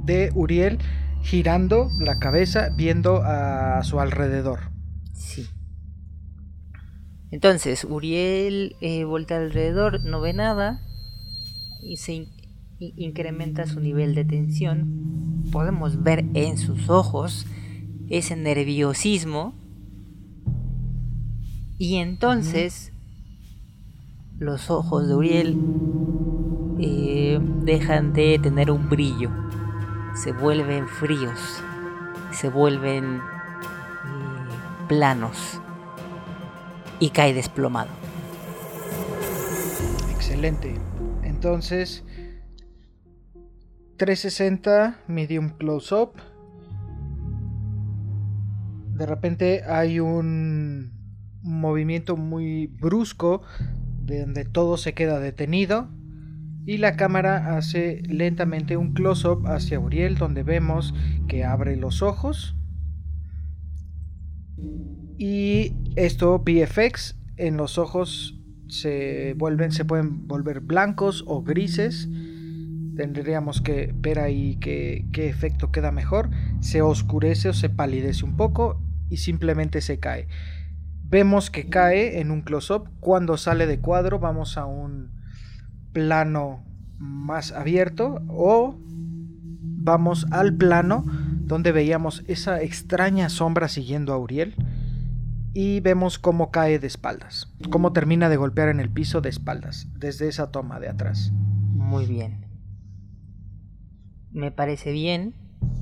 de 0.06 0.32
Uriel 0.34 0.80
girando 1.22 1.92
la 2.00 2.20
cabeza 2.20 2.70
viendo 2.76 3.22
a 3.24 3.84
su 3.84 4.00
alrededor. 4.00 4.72
Sí. 5.14 5.48
Entonces, 7.32 7.86
Uriel 7.86 8.76
eh, 8.82 9.06
alrededor, 9.30 10.04
no 10.04 10.22
ve 10.22 10.34
nada 10.34 10.82
y 11.82 11.98
se 11.98 12.28
incrementa 12.82 13.68
su 13.68 13.80
nivel 13.80 14.16
de 14.16 14.26
tensión, 14.26 15.44
podemos 15.52 16.02
ver 16.04 16.26
en 16.34 16.58
sus 16.58 16.90
ojos 16.90 17.46
ese 18.10 18.36
nerviosismo 18.36 19.54
y 21.78 21.98
entonces 21.98 22.92
los 24.40 24.70
ojos 24.72 25.08
de 25.08 25.16
Uriel 25.16 25.58
eh, 26.80 27.40
dejan 27.64 28.14
de 28.14 28.40
tener 28.40 28.72
un 28.72 28.90
brillo, 28.90 29.30
se 30.16 30.32
vuelven 30.32 30.88
fríos, 30.88 31.62
se 32.32 32.50
vuelven 32.50 33.18
eh, 33.18 33.20
planos 34.88 35.62
y 37.00 37.10
cae 37.12 37.34
desplomado. 37.34 37.90
Excelente. 40.16 40.76
Entonces, 41.24 42.04
360 44.02 44.98
medium 45.08 45.52
close 45.60 45.94
up. 45.94 46.14
De 48.98 49.06
repente 49.06 49.62
hay 49.64 50.00
un 50.00 50.92
movimiento 51.44 52.18
muy 52.18 52.66
brusco 52.66 53.44
de 54.04 54.22
donde 54.22 54.44
todo 54.44 54.78
se 54.78 54.96
queda 54.96 55.20
detenido 55.20 55.88
y 56.66 56.78
la 56.78 56.96
cámara 56.96 57.56
hace 57.56 58.02
lentamente 58.08 58.76
un 58.76 58.94
close 58.94 59.28
up 59.28 59.46
hacia 59.46 59.80
Uriel 59.80 60.18
donde 60.18 60.42
vemos 60.42 60.96
que 61.28 61.44
abre 61.44 61.76
los 61.76 62.02
ojos 62.02 62.56
y 65.20 65.76
esto 65.96 66.40
VFX 66.44 67.20
en 67.38 67.56
los 67.56 67.78
ojos 67.78 68.40
se 68.68 69.36
vuelven 69.38 69.72
se 69.72 69.86
pueden 69.86 70.28
volver 70.28 70.62
blancos 70.62 71.24
o 71.28 71.44
grises 71.44 72.10
tendríamos 73.02 73.62
que 73.62 73.96
ver 73.96 74.20
ahí 74.20 74.58
qué, 74.58 75.10
efecto 75.16 75.72
queda 75.72 75.92
mejor. 75.92 76.30
Se 76.60 76.84
oscurece 76.84 77.50
o 77.50 77.54
se 77.54 77.68
palidece 77.68 78.24
un 78.24 78.38
poco 78.38 78.80
y 79.10 79.18
simplemente 79.18 79.82
se 79.82 79.98
cae. 79.98 80.28
Vemos 81.04 81.50
que 81.50 81.68
cae 81.68 82.20
en 82.20 82.30
un 82.30 82.44
close-up. 82.44 82.90
Cuando 83.00 83.38
sale 83.38 83.66
de 83.66 83.80
cuadro 83.80 84.20
vamos 84.20 84.56
a 84.56 84.66
un 84.66 85.10
plano 85.94 86.64
más 87.00 87.52
abierto 87.54 88.22
o 88.28 88.78
vamos 88.84 90.28
al 90.30 90.56
plano 90.56 91.04
donde 91.42 91.72
veíamos 91.72 92.24
esa 92.28 92.62
extraña 92.62 93.30
sombra 93.30 93.68
siguiendo 93.68 94.14
a 94.14 94.20
Uriel 94.20 94.56
y 95.56 95.80
vemos 95.80 96.20
cómo 96.20 96.52
cae 96.52 96.78
de 96.78 96.86
espaldas, 96.86 97.52
cómo 97.72 97.94
termina 97.94 98.30
de 98.30 98.38
golpear 98.38 98.70
en 98.70 98.80
el 98.80 98.92
piso 98.92 99.22
de 99.22 99.30
espaldas 99.30 99.88
desde 99.98 100.28
esa 100.28 100.52
toma 100.52 100.80
de 100.80 100.90
atrás. 100.90 101.32
Muy 101.34 102.06
bien 102.06 102.51
me 104.34 104.52
parece 104.52 104.92
bien. 104.92 105.34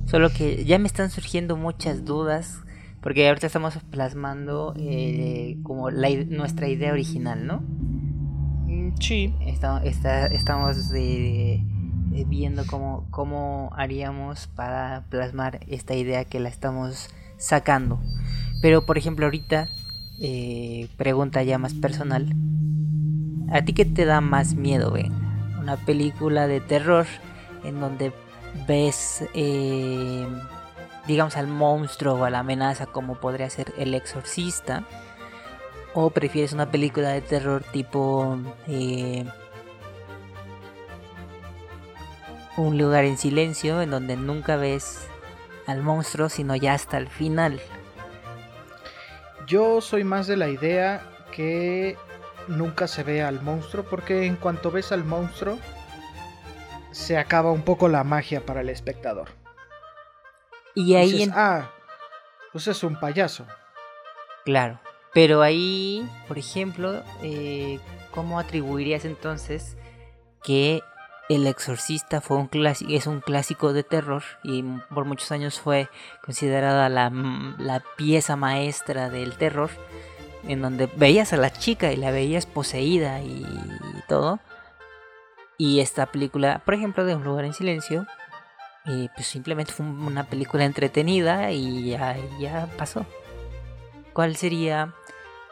Solo 0.06 0.30
que 0.30 0.66
ya 0.66 0.80
me 0.80 0.88
están 0.88 1.10
surgiendo 1.10 1.56
muchas 1.56 2.06
dudas. 2.06 2.62
Porque 3.02 3.28
ahorita 3.28 3.48
estamos 3.48 3.78
plasmando 3.90 4.74
eh, 4.78 5.58
como 5.64 5.90
la, 5.90 6.10
nuestra 6.28 6.68
idea 6.68 6.92
original, 6.92 7.48
¿no? 7.48 7.62
Mm, 8.68 8.96
sí. 9.00 9.34
estamos 9.46 10.92
viendo 12.28 12.66
cómo, 12.68 13.08
cómo 13.10 13.72
haríamos 13.78 14.48
para 14.48 15.06
plasmar 15.10 15.62
esta 15.68 15.96
idea 15.96 16.26
que 16.26 16.42
la 16.42 16.50
estamos 16.50 17.10
sacando. 17.38 18.02
Pero 18.62 18.86
por 18.86 18.98
ejemplo 18.98 19.26
ahorita, 19.26 19.70
eh, 20.20 20.90
pregunta 20.98 21.44
ya 21.44 21.58
más 21.58 21.74
personal. 21.74 22.34
¿A 23.52 23.62
ti 23.64 23.74
qué 23.74 23.86
te 23.86 24.06
da 24.06 24.22
más 24.22 24.56
miedo, 24.56 24.92
ven? 24.92 25.14
Una 25.60 25.78
película 25.78 26.48
de 26.48 26.60
terror 26.60 27.06
en 27.64 27.80
donde 27.80 28.12
ves, 28.68 29.24
eh, 29.34 30.28
digamos, 31.08 31.38
al 31.38 31.48
monstruo 31.48 32.16
o 32.16 32.26
a 32.26 32.30
la 32.30 32.40
amenaza 32.40 32.86
como 32.86 33.16
podría 33.16 33.50
ser 33.50 33.74
El 33.78 33.94
Exorcista, 33.94 34.84
o 35.94 36.12
prefieres 36.12 36.54
una 36.54 36.70
película 36.70 37.10
de 37.10 37.22
terror 37.22 37.64
tipo 37.64 38.38
eh, 38.68 39.26
Un 42.58 42.78
lugar 42.78 43.06
en 43.06 43.18
silencio, 43.18 43.82
en 43.82 43.90
donde 43.90 44.18
nunca 44.18 44.58
ves 44.58 45.08
al 45.66 45.82
monstruo, 45.82 46.28
sino 46.28 46.58
ya 46.58 46.74
hasta 46.74 46.98
el 46.98 47.08
final. 47.08 47.62
Yo 49.48 49.80
soy 49.80 50.04
más 50.04 50.28
de 50.28 50.36
la 50.36 50.50
idea 50.50 51.02
que 51.32 51.96
nunca 52.50 52.88
se 52.88 53.04
ve 53.04 53.24
al 53.24 53.42
monstruo, 53.42 53.86
porque 53.90 54.26
en 54.26 54.36
cuanto 54.36 54.72
ves 54.72 54.92
al 54.92 55.06
monstruo, 55.06 55.58
se 57.00 57.18
acaba 57.18 57.52
un 57.52 57.62
poco 57.62 57.88
la 57.88 58.04
magia 58.04 58.46
para 58.46 58.62
el 58.62 58.70
espectador. 58.70 59.30
Y 60.76 60.96
ahí... 60.96 61.30
Ah, 61.34 61.72
pues 62.52 62.68
es 62.68 62.84
un 62.84 63.00
payaso. 63.00 63.46
Claro, 64.44 64.80
pero 65.14 65.42
ahí, 65.42 66.08
por 66.28 66.38
ejemplo, 66.38 67.04
eh, 67.22 67.80
¿cómo 68.12 68.40
atribuirías 68.40 69.06
entonces 69.06 69.78
que 70.44 70.82
El 71.30 71.48
Exorcista 71.48 72.22
fue 72.22 72.38
un 72.38 72.48
clásico, 72.48 72.92
es 72.92 73.08
un 73.08 73.22
clásico 73.22 73.74
de 73.74 73.84
terror 73.84 74.24
y 74.44 74.64
por 74.94 75.06
muchos 75.06 75.32
años 75.32 75.60
fue 75.60 75.90
considerada 76.24 76.90
la, 76.90 77.12
la 77.58 77.84
pieza 77.98 78.36
maestra 78.36 79.10
del 79.10 79.38
terror? 79.38 79.70
en 80.48 80.62
donde 80.62 80.88
veías 80.96 81.34
a 81.34 81.38
la 81.38 81.52
chica 81.52 81.92
y 81.92 81.98
la 81.98 82.12
veías 82.12 82.46
poseída 82.46 83.22
y, 83.22 83.46
todo. 84.08 84.40
Y 85.60 85.82
esta 85.82 86.06
película, 86.06 86.64
por 86.64 86.74
ejemplo, 86.74 87.06
de 87.06 87.16
Un 87.16 87.24
lugar 87.26 87.44
en 87.44 87.54
silencio, 87.54 88.08
eh, 88.86 89.10
pues 89.14 89.28
simplemente 89.28 89.74
fue 89.74 89.86
una 89.86 90.24
película 90.24 90.64
entretenida 90.64 91.52
y 91.52 91.92
ya, 91.92 92.16
ya 92.40 92.68
pasó. 92.78 93.06
¿Cuál 94.14 94.38
sería? 94.38 94.96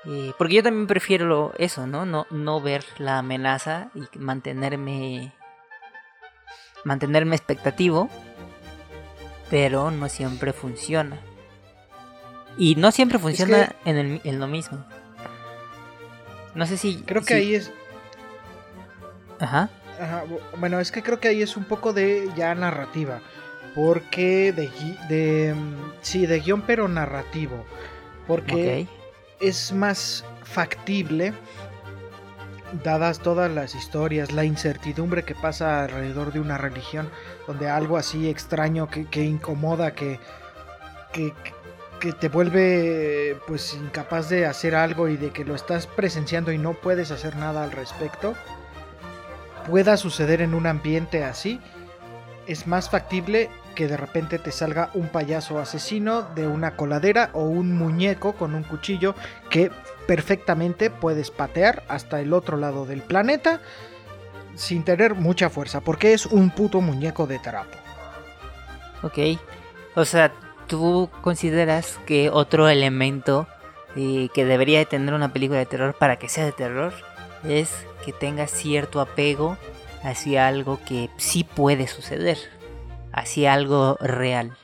Eh, 0.05 0.31
porque 0.37 0.55
yo 0.55 0.63
también 0.63 0.87
prefiero 0.87 1.51
eso, 1.57 1.85
¿no? 1.85 2.05
¿no? 2.05 2.25
No 2.31 2.61
ver 2.61 2.85
la 2.97 3.19
amenaza 3.19 3.89
y 3.93 4.17
mantenerme 4.17 5.33
mantenerme 6.85 7.35
expectativo, 7.35 8.09
pero 9.49 9.91
no 9.91 10.07
siempre 10.07 10.53
funciona. 10.53 11.19
Y 12.57 12.75
no 12.75 12.91
siempre 12.91 13.19
funciona 13.19 13.75
en, 13.83 13.97
el, 13.97 14.21
en, 14.23 14.39
lo 14.39 14.47
mismo. 14.47 14.85
No 16.55 16.65
sé 16.65 16.77
si. 16.77 17.01
Creo 17.01 17.23
que 17.23 17.33
ahí 17.33 17.55
es. 17.55 17.71
Ajá. 19.39 19.69
Ajá. 19.99 20.23
Bueno, 20.57 20.79
es 20.79 20.91
que 20.91 21.03
creo 21.03 21.19
que 21.19 21.27
ahí 21.27 21.41
es 21.41 21.57
un 21.57 21.65
poco 21.65 21.93
de 21.93 22.29
ya 22.35 22.53
narrativa. 22.55 23.21
Porque 23.75 24.53
de. 24.53 24.69
de 25.07 25.55
sí, 26.01 26.25
de 26.25 26.39
guion, 26.39 26.61
pero 26.61 26.87
narrativo. 26.87 27.65
Porque 28.27 28.87
es 29.39 29.71
más 29.71 30.25
factible. 30.43 31.33
Dadas 32.83 33.19
todas 33.19 33.49
las 33.49 33.75
historias, 33.75 34.33
la 34.33 34.43
incertidumbre 34.43 35.23
que 35.23 35.33
pasa 35.35 35.83
alrededor 35.85 36.33
de 36.33 36.41
una 36.41 36.57
religión, 36.57 37.09
donde 37.47 37.69
algo 37.69 37.95
así 37.95 38.29
extraño 38.29 38.89
que, 38.89 39.05
que 39.05 39.23
incomoda, 39.23 39.95
que, 39.95 40.19
que, 41.13 41.33
que 42.01 42.11
te 42.11 42.27
vuelve 42.27 43.37
pues 43.47 43.73
incapaz 43.73 44.29
de 44.29 44.45
hacer 44.45 44.75
algo 44.75 45.07
y 45.07 45.17
de 45.17 45.29
que 45.31 45.45
lo 45.45 45.55
estás 45.55 45.87
presenciando 45.87 46.51
y 46.51 46.57
no 46.57 46.73
puedes 46.73 47.11
hacer 47.11 47.37
nada 47.37 47.63
al 47.63 47.71
respecto, 47.71 48.35
pueda 49.67 49.97
suceder 49.97 50.41
en 50.41 50.53
un 50.53 50.65
ambiente 50.65 51.23
así, 51.23 51.59
es 52.47 52.67
más 52.67 52.89
factible 52.89 53.49
que 53.75 53.87
de 53.87 53.97
repente 53.97 54.39
te 54.39 54.51
salga 54.51 54.89
un 54.93 55.09
payaso 55.09 55.59
asesino 55.59 56.23
de 56.33 56.47
una 56.47 56.75
coladera 56.75 57.29
o 57.33 57.43
un 57.43 57.77
muñeco 57.77 58.33
con 58.33 58.55
un 58.55 58.63
cuchillo 58.63 59.13
que 59.49 59.69
perfectamente 60.07 60.89
puedes 60.89 61.29
patear 61.29 61.83
hasta 61.87 62.19
el 62.21 62.33
otro 62.33 62.57
lado 62.57 62.85
del 62.85 63.01
planeta 63.01 63.59
sin 64.55 64.83
tener 64.83 65.13
mucha 65.13 65.51
fuerza, 65.51 65.81
porque 65.81 66.13
es 66.13 66.25
un 66.25 66.49
puto 66.49 66.81
muñeco 66.81 67.27
de 67.27 67.37
trapo. 67.37 67.77
Ok, 69.03 69.39
o 69.95 70.05
sea, 70.05 70.33
¿tú 70.65 71.11
consideras 71.21 71.99
que 72.07 72.31
otro 72.31 72.67
elemento 72.67 73.47
eh, 73.95 74.29
que 74.33 74.45
debería 74.45 74.79
de 74.79 74.85
tener 74.85 75.13
una 75.13 75.31
película 75.31 75.59
de 75.59 75.67
terror 75.67 75.93
para 75.93 76.17
que 76.17 76.29
sea 76.29 76.45
de 76.45 76.51
terror 76.51 76.93
es 77.49 77.71
que 78.03 78.13
tenga 78.13 78.47
cierto 78.47 79.01
apego 79.01 79.57
hacia 80.03 80.47
algo 80.47 80.79
que 80.85 81.09
sí 81.17 81.43
puede 81.43 81.87
suceder, 81.87 82.37
hacia 83.11 83.53
algo 83.53 83.97
real? 83.99 84.55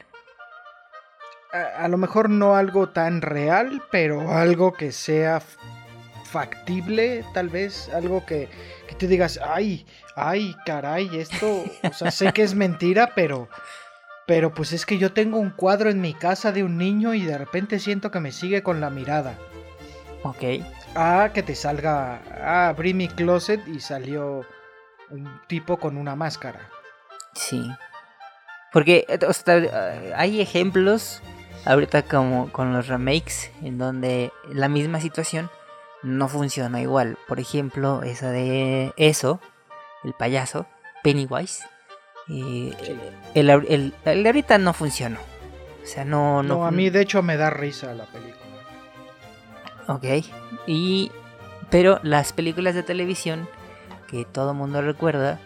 A, 1.51 1.87
lo 1.87 1.97
mejor 1.97 2.29
no 2.29 2.55
algo 2.55 2.89
tan 2.89 3.21
real, 3.21 3.83
pero 3.91 4.31
algo 4.31 4.73
que 4.73 4.91
sea 4.91 5.41
factible, 6.25 7.23
tal 7.33 7.49
vez, 7.49 7.89
algo 7.93 8.25
que, 8.25 8.49
que 8.87 8.95
tú 8.95 9.05
digas, 9.05 9.39
ay, 9.45 9.85
ay, 10.15 10.55
caray, 10.65 11.19
esto, 11.19 11.63
o 11.83 11.93
sea, 11.93 12.09
sé 12.09 12.33
que 12.33 12.41
es 12.41 12.55
mentira, 12.55 13.11
pero 13.13 13.49
pero 14.25 14.53
pues 14.53 14.71
es 14.71 14.85
que 14.85 14.97
yo 14.97 15.11
tengo 15.13 15.37
un 15.37 15.49
cuadro 15.49 15.89
en 15.89 15.99
mi 15.99 16.13
casa 16.13 16.51
de 16.51 16.63
un 16.63 16.77
niño 16.77 17.13
y 17.13 17.21
de 17.21 17.37
repente 17.37 17.79
siento 17.79 18.09
que 18.09 18.19
me 18.19 18.31
sigue 18.31 18.63
con 18.63 18.79
la 18.79 18.89
mirada. 18.89 19.37
Ok. 20.23 20.63
Ah, 20.95 21.31
que 21.33 21.43
te 21.43 21.55
salga. 21.55 22.21
Ah, 22.41 22.69
abrí 22.69 22.93
mi 22.93 23.07
closet 23.07 23.67
y 23.67 23.79
salió 23.79 24.45
un 25.09 25.29
tipo 25.47 25.77
con 25.77 25.97
una 25.97 26.15
máscara. 26.15 26.69
Sí. 27.33 27.69
Porque 28.71 29.05
eh, 29.07 30.13
hay 30.15 30.41
ejemplos 30.41 31.21
ahorita 31.65 32.03
como 32.03 32.51
con 32.51 32.73
los 32.73 32.87
remakes 32.87 33.51
en 33.61 33.77
donde 33.77 34.31
la 34.49 34.67
misma 34.67 34.99
situación 34.99 35.49
no 36.01 36.27
funciona 36.27 36.81
igual. 36.81 37.17
Por 37.27 37.39
ejemplo, 37.39 38.03
esa 38.03 38.31
de 38.31 38.93
eso, 38.97 39.39
el 40.03 40.13
payaso, 40.13 40.67
Pennywise 41.03 41.63
y 42.27 42.73
el, 43.35 43.49
el, 43.49 43.93
el, 44.05 44.25
ahorita 44.25 44.57
no 44.57 44.73
funcionó. 44.73 45.19
O 45.83 45.85
sea, 45.85 46.05
no, 46.05 46.43
no. 46.43 46.65
a 46.65 46.71
mí 46.71 46.89
de 46.89 47.01
hecho 47.01 47.21
me 47.21 47.35
da 47.37 47.49
risa 47.49 47.93
la 47.93 48.05
película. 48.05 48.42
Ok. 49.87 50.05
Y. 50.67 51.11
Pero 51.69 51.99
las 52.03 52.33
películas 52.33 52.75
de 52.75 52.83
televisión 52.83 53.47
que 54.07 54.25
todo 54.25 54.51
el 54.51 54.57
mundo 54.57 54.81
recuerda. 54.81 55.39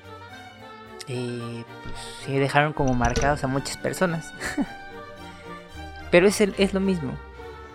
Eh, 1.08 1.64
pues 1.84 1.96
se 2.26 2.38
dejaron 2.38 2.74
como 2.74 2.94
marcados 2.94 3.44
a 3.44 3.48
muchas 3.48 3.78
personas. 3.78 4.34
pero 6.12 6.28
es, 6.28 6.42
es 6.42 6.74
lo 6.74 6.80
mismo. 6.80 7.14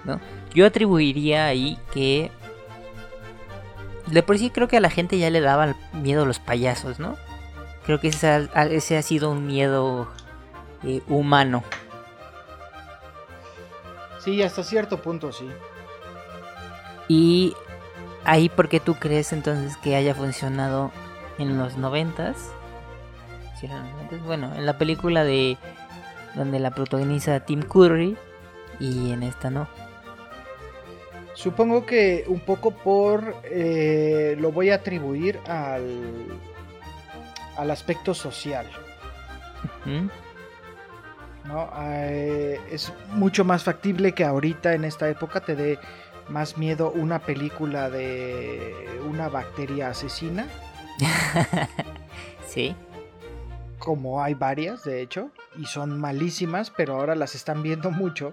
¿no? 0.05 0.20
Yo 0.55 0.66
atribuiría 0.66 1.46
ahí 1.46 1.79
que. 1.92 2.31
De 4.07 4.22
por 4.22 4.38
sí 4.38 4.51
creo 4.51 4.68
que 4.68 4.77
a 4.77 4.81
la 4.81 4.90
gente 4.90 5.18
ya 5.18 5.31
le 5.31 5.40
daba 5.40 5.75
miedo 5.92 6.27
los 6.27 6.38
payasos, 6.38 6.98
¿no? 6.98 7.16
Creo 7.87 8.01
que 8.01 8.09
ese 8.09 8.29
ha, 8.29 8.64
ese 8.66 8.96
ha 8.96 9.03
sido 9.03 9.31
un 9.31 9.46
miedo 9.46 10.09
eh, 10.85 11.01
humano. 11.09 11.64
Sí, 14.18 14.42
hasta 14.42 14.62
cierto 14.62 15.01
punto 15.01 15.33
sí. 15.33 15.48
Y 17.08 17.54
ahí, 18.24 18.48
¿por 18.48 18.68
qué 18.68 18.80
tú 18.80 18.94
crees 18.94 19.32
entonces 19.32 19.76
que 19.76 19.96
haya 19.96 20.14
funcionado 20.14 20.90
en 21.38 21.58
los 21.58 21.76
noventas? 21.76 22.50
Bueno, 24.26 24.52
en 24.56 24.66
la 24.66 24.76
película 24.76 25.22
de 25.22 25.56
donde 26.34 26.58
la 26.58 26.72
protagoniza 26.72 27.40
Tim 27.40 27.62
Curry 27.62 28.16
y 28.80 29.12
en 29.12 29.22
esta 29.22 29.50
no. 29.50 29.68
Supongo 31.34 31.86
que 31.86 32.24
un 32.26 32.40
poco 32.40 32.72
por 32.72 33.36
eh, 33.44 34.36
lo 34.38 34.50
voy 34.50 34.70
a 34.70 34.76
atribuir 34.76 35.38
al 35.46 36.26
al 37.56 37.70
aspecto 37.70 38.14
social. 38.14 38.66
¿No? 41.44 41.70
Eh, 41.80 42.60
es 42.70 42.92
mucho 43.10 43.44
más 43.44 43.64
factible 43.64 44.12
que 44.12 44.24
ahorita 44.24 44.74
en 44.74 44.84
esta 44.84 45.08
época 45.08 45.40
te 45.40 45.56
dé 45.56 45.78
más 46.33 46.57
miedo 46.57 46.90
una 46.90 47.21
película 47.21 47.90
de 47.90 49.01
una 49.09 49.29
bacteria 49.29 49.88
asesina. 49.88 50.49
sí. 52.47 52.75
Como 53.79 54.23
hay 54.23 54.35
varias, 54.35 54.85
de 54.85 55.03
hecho, 55.03 55.31
y 55.57 55.66
son 55.66 56.01
malísimas, 56.01 56.71
pero 56.71 56.95
ahora 56.95 57.14
las 57.14 57.35
están 57.35 57.62
viendo 57.62 57.90
mucho. 57.90 58.33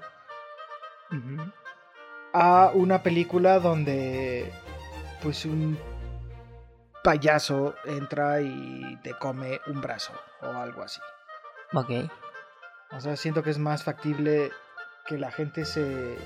A 2.34 2.72
una 2.74 3.04
película 3.04 3.60
donde 3.60 4.52
pues 5.22 5.46
un 5.46 5.78
payaso 7.04 7.76
entra 7.86 8.42
y 8.42 8.98
te 9.04 9.18
come 9.18 9.60
un 9.68 9.82
brazo 9.82 10.14
o 10.42 10.48
algo 10.48 10.84
así. 10.84 11.02
Ok. 11.74 11.90
O 12.92 13.00
sea, 13.00 13.16
siento 13.16 13.44
que 13.44 13.50
es 13.50 13.58
más 13.58 13.84
factible 13.84 14.52
que 15.06 15.18
la 15.18 15.32
gente 15.32 15.66
se... 15.66 16.18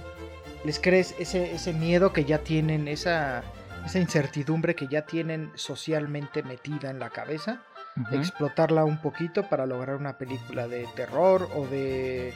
Les 0.63 0.79
crees 0.79 1.15
ese, 1.19 1.53
ese 1.53 1.73
miedo 1.73 2.13
que 2.13 2.25
ya 2.25 2.39
tienen, 2.39 2.87
esa, 2.87 3.43
esa 3.85 3.99
incertidumbre 3.99 4.75
que 4.75 4.87
ya 4.87 5.05
tienen 5.05 5.51
socialmente 5.55 6.43
metida 6.43 6.89
en 6.89 6.99
la 6.99 7.09
cabeza, 7.09 7.63
explotarla 8.11 8.85
un 8.85 9.01
poquito 9.01 9.47
para 9.49 9.65
lograr 9.65 9.97
una 9.97 10.17
película 10.17 10.67
de 10.67 10.87
terror 10.95 11.49
o 11.55 11.67
de 11.67 12.33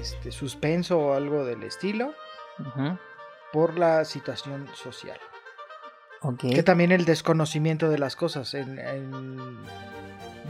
este, 0.00 0.32
suspenso 0.32 0.98
o 0.98 1.14
algo 1.14 1.44
del 1.44 1.62
estilo, 1.62 2.14
por 3.52 3.78
la 3.78 4.04
situación 4.04 4.68
social. 4.74 5.18
Que 6.38 6.62
también 6.62 6.90
el 6.90 7.04
desconocimiento 7.04 7.90
de 7.90 7.98
las 7.98 8.16
cosas, 8.16 8.56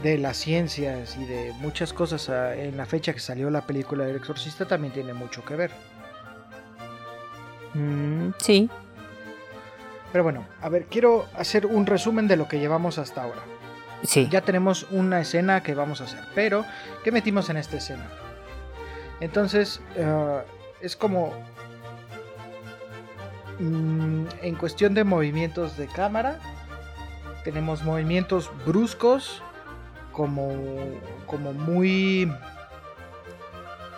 de 0.03 0.17
las 0.17 0.37
ciencias 0.37 1.17
y 1.17 1.25
de 1.25 1.51
muchas 1.59 1.91
cosas 1.91 2.29
ah, 2.29 2.55
en 2.55 2.77
la 2.77 2.85
fecha 2.85 3.13
que 3.13 3.19
salió 3.19 3.49
la 3.49 3.65
película 3.65 4.05
del 4.05 4.15
exorcista 4.15 4.65
también 4.65 4.93
tiene 4.93 5.13
mucho 5.13 5.43
que 5.43 5.55
ver. 5.55 5.71
Mm, 7.75 8.29
sí. 8.39 8.69
Pero 10.11 10.23
bueno, 10.23 10.47
a 10.61 10.69
ver, 10.69 10.85
quiero 10.85 11.25
hacer 11.35 11.65
un 11.65 11.85
resumen 11.85 12.27
de 12.27 12.37
lo 12.37 12.47
que 12.47 12.57
llevamos 12.57 12.97
hasta 12.97 13.23
ahora. 13.23 13.41
Sí. 14.03 14.27
Ya 14.31 14.41
tenemos 14.41 14.87
una 14.91 15.19
escena 15.19 15.61
que 15.61 15.75
vamos 15.75 15.99
a 15.99 16.05
hacer, 16.05 16.21
pero 16.33 16.65
¿qué 17.03 17.11
metimos 17.11 17.49
en 17.49 17.57
esta 17.57 17.77
escena? 17.77 18.07
Entonces, 19.19 19.81
eh, 19.95 20.41
es 20.81 20.95
como 20.95 21.33
mm, 23.59 24.25
en 24.41 24.55
cuestión 24.55 24.93
de 24.93 25.03
movimientos 25.03 25.75
de 25.77 25.87
cámara, 25.87 26.39
tenemos 27.43 27.83
movimientos 27.83 28.49
bruscos, 28.65 29.43
como, 30.11 30.53
como 31.27 31.53
muy... 31.53 32.31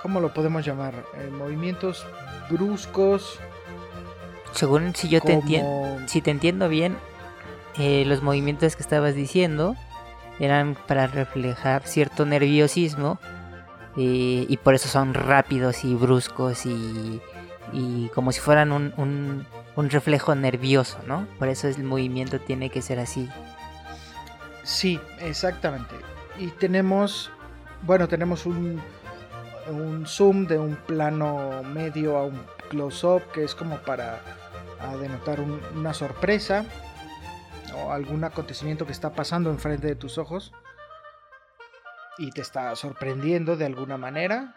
¿Cómo 0.01 0.19
lo 0.19 0.33
podemos 0.33 0.65
llamar? 0.65 0.93
Eh, 1.15 1.29
movimientos 1.31 2.05
bruscos. 2.49 3.39
Según 4.53 4.95
si 4.95 5.09
yo 5.09 5.21
te 5.21 5.33
entiendo, 5.33 5.99
si 6.07 6.21
te 6.21 6.31
entiendo 6.31 6.69
bien, 6.69 6.97
eh, 7.77 8.05
los 8.05 8.21
movimientos 8.23 8.75
que 8.75 8.81
estabas 8.81 9.13
diciendo 9.13 9.75
eran 10.39 10.75
para 10.87 11.07
reflejar 11.07 11.83
cierto 11.83 12.25
nerviosismo 12.25 13.19
eh, 13.97 14.45
y 14.47 14.57
por 14.57 14.75
eso 14.75 14.87
son 14.87 15.13
rápidos 15.13 15.83
y 15.83 15.93
bruscos 15.95 16.65
y, 16.65 17.21
y 17.73 18.09
como 18.15 18.31
si 18.31 18.39
fueran 18.39 18.71
un, 18.71 18.93
un, 18.97 19.45
un 19.75 19.89
reflejo 19.89 20.35
nervioso, 20.35 20.99
¿no? 21.07 21.27
Por 21.39 21.49
eso 21.49 21.67
el 21.67 21.83
movimiento 21.83 22.39
tiene 22.39 22.69
que 22.69 22.81
ser 22.81 22.99
así. 22.99 23.29
Sí, 24.63 24.99
exactamente. 25.19 25.95
Y 26.39 26.47
tenemos, 26.47 27.31
bueno, 27.83 28.07
tenemos 28.07 28.45
un, 28.45 28.81
un 29.71 30.05
zoom 30.05 30.45
de 30.47 30.57
un 30.57 30.75
plano 30.75 31.63
medio 31.63 32.17
a 32.17 32.23
un 32.23 32.41
close-up 32.69 33.21
que 33.33 33.43
es 33.43 33.55
como 33.55 33.77
para 33.79 34.19
a 34.79 34.95
denotar 34.97 35.39
un- 35.39 35.61
una 35.75 35.93
sorpresa 35.93 36.65
o 37.75 37.91
algún 37.91 38.23
acontecimiento 38.23 38.85
que 38.85 38.91
está 38.91 39.13
pasando 39.13 39.49
enfrente 39.49 39.87
de 39.87 39.95
tus 39.95 40.17
ojos 40.17 40.51
y 42.17 42.31
te 42.31 42.41
está 42.41 42.75
sorprendiendo 42.75 43.55
de 43.57 43.65
alguna 43.65 43.97
manera. 43.97 44.55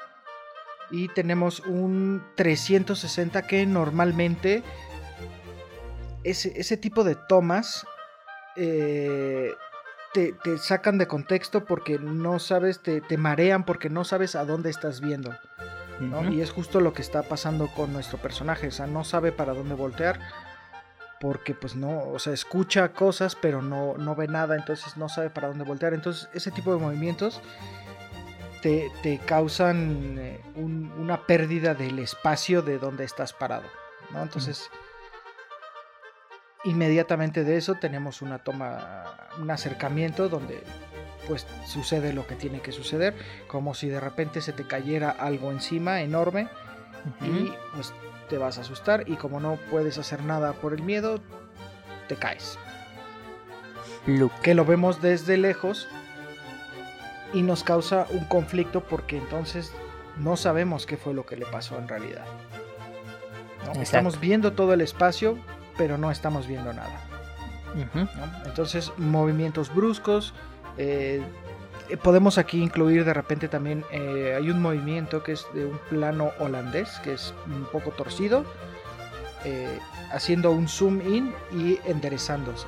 Y 0.90 1.08
tenemos 1.08 1.60
un 1.60 2.22
360 2.36 3.42
que 3.46 3.64
normalmente 3.66 4.62
ese, 6.24 6.52
ese 6.58 6.76
tipo 6.76 7.04
de 7.04 7.14
tomas 7.14 7.86
eh, 8.56 9.52
te, 10.12 10.32
te 10.32 10.58
sacan 10.58 10.98
de 10.98 11.06
contexto 11.06 11.64
porque 11.64 11.98
no 11.98 12.38
sabes, 12.38 12.80
te, 12.80 13.00
te 13.00 13.16
marean 13.16 13.64
porque 13.64 13.90
no 13.90 14.04
sabes 14.04 14.34
a 14.34 14.44
dónde 14.44 14.70
estás 14.70 15.00
viendo. 15.00 15.34
¿no? 16.00 16.30
Y 16.32 16.40
es 16.40 16.50
justo 16.50 16.80
lo 16.80 16.92
que 16.94 17.02
está 17.02 17.22
pasando 17.22 17.68
con 17.68 17.92
nuestro 17.92 18.16
personaje. 18.18 18.68
O 18.68 18.70
sea, 18.70 18.86
no 18.86 19.04
sabe 19.04 19.32
para 19.32 19.52
dónde 19.52 19.74
voltear. 19.74 20.18
Porque 21.20 21.54
pues 21.54 21.76
no, 21.76 21.98
o 22.08 22.18
sea, 22.18 22.32
escucha 22.32 22.94
cosas 22.94 23.36
pero 23.36 23.60
no, 23.60 23.94
no 23.98 24.14
ve 24.14 24.26
nada, 24.26 24.56
entonces 24.56 24.96
no 24.96 25.10
sabe 25.10 25.28
para 25.28 25.48
dónde 25.48 25.64
voltear. 25.64 25.92
Entonces 25.92 26.30
ese 26.32 26.50
tipo 26.50 26.72
de 26.72 26.78
movimientos 26.80 27.42
te, 28.62 28.90
te 29.02 29.18
causan 29.18 30.16
eh, 30.18 30.40
un- 30.54 30.90
una 30.98 31.26
pérdida 31.26 31.74
del 31.74 31.98
espacio 31.98 32.62
de 32.62 32.78
donde 32.78 33.04
estás 33.04 33.34
parado. 33.34 33.64
¿no? 34.12 34.22
Entonces, 34.22 34.70
inmediatamente 36.64 37.44
de 37.44 37.56
eso 37.56 37.74
tenemos 37.74 38.22
una 38.22 38.38
toma, 38.38 39.04
un 39.40 39.50
acercamiento 39.50 40.28
donde 40.28 40.62
pues 41.26 41.46
sucede 41.66 42.12
lo 42.12 42.26
que 42.26 42.34
tiene 42.34 42.60
que 42.60 42.72
suceder, 42.72 43.14
como 43.46 43.74
si 43.74 43.88
de 43.88 44.00
repente 44.00 44.40
se 44.40 44.52
te 44.52 44.66
cayera 44.66 45.10
algo 45.10 45.52
encima 45.52 46.02
enorme 46.02 46.48
y 47.22 47.52
pues 47.74 47.92
te 48.28 48.38
vas 48.38 48.58
a 48.58 48.62
asustar 48.62 49.08
y 49.08 49.16
como 49.16 49.40
no 49.40 49.58
puedes 49.70 49.98
hacer 49.98 50.22
nada 50.22 50.52
por 50.54 50.72
el 50.72 50.82
miedo, 50.82 51.20
te 52.08 52.16
caes. 52.16 52.58
Luke. 54.06 54.34
Que 54.42 54.54
lo 54.54 54.64
vemos 54.64 55.00
desde 55.02 55.36
lejos 55.36 55.88
y 57.32 57.42
nos 57.42 57.62
causa 57.64 58.06
un 58.10 58.24
conflicto 58.24 58.82
porque 58.82 59.16
entonces 59.16 59.72
no 60.18 60.36
sabemos 60.36 60.86
qué 60.86 60.96
fue 60.96 61.14
lo 61.14 61.26
que 61.26 61.36
le 61.36 61.46
pasó 61.46 61.78
en 61.78 61.88
realidad. 61.88 62.24
Estamos 63.80 64.18
viendo 64.18 64.52
todo 64.52 64.74
el 64.74 64.80
espacio, 64.80 65.38
pero 65.80 65.96
no 65.96 66.10
estamos 66.10 66.46
viendo 66.46 66.74
nada. 66.74 67.00
Entonces, 68.44 68.92
movimientos 68.98 69.74
bruscos. 69.74 70.34
eh, 70.76 71.22
podemos 72.02 72.36
aquí 72.36 72.62
incluir 72.62 73.06
de 73.06 73.14
repente 73.14 73.48
también, 73.48 73.82
eh, 73.90 74.34
hay 74.36 74.50
un 74.50 74.60
movimiento 74.60 75.22
que 75.22 75.32
es 75.32 75.46
de 75.54 75.64
un 75.64 75.78
plano 75.88 76.32
holandés, 76.38 77.00
que 77.02 77.14
es 77.14 77.32
un 77.46 77.64
poco 77.72 77.92
torcido, 77.92 78.44
eh, 79.46 79.78
haciendo 80.12 80.50
un 80.50 80.68
zoom 80.68 81.00
in 81.00 81.34
y 81.50 81.78
enderezándose, 81.86 82.66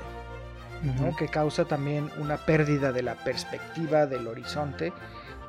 que 1.18 1.28
causa 1.28 1.66
también 1.66 2.10
una 2.16 2.38
pérdida 2.38 2.92
de 2.92 3.02
la 3.02 3.16
perspectiva 3.16 4.06
del 4.06 4.26
horizonte, 4.26 4.90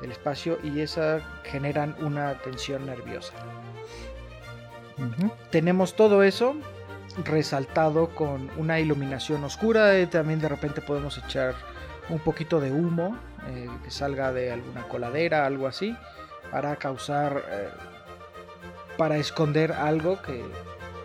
del 0.02 0.12
espacio, 0.12 0.58
y 0.62 0.80
esa 0.80 1.20
generan 1.44 1.96
una 2.00 2.34
tensión 2.42 2.84
nerviosa. 2.84 3.32
Tenemos 5.50 5.96
todo 5.96 6.22
eso 6.22 6.54
resaltado 7.24 8.08
con 8.14 8.50
una 8.56 8.80
iluminación 8.80 9.44
oscura. 9.44 9.98
y 10.00 10.06
también 10.06 10.40
de 10.40 10.48
repente 10.48 10.80
podemos 10.80 11.18
echar 11.18 11.54
un 12.08 12.18
poquito 12.18 12.60
de 12.60 12.72
humo 12.72 13.16
eh, 13.48 13.68
que 13.82 13.90
salga 13.90 14.32
de 14.32 14.52
alguna 14.52 14.88
coladera, 14.88 15.46
algo 15.46 15.66
así, 15.66 15.96
para 16.50 16.76
causar, 16.76 17.42
eh, 17.50 17.68
para 18.96 19.16
esconder 19.16 19.72
algo 19.72 20.20
que 20.22 20.44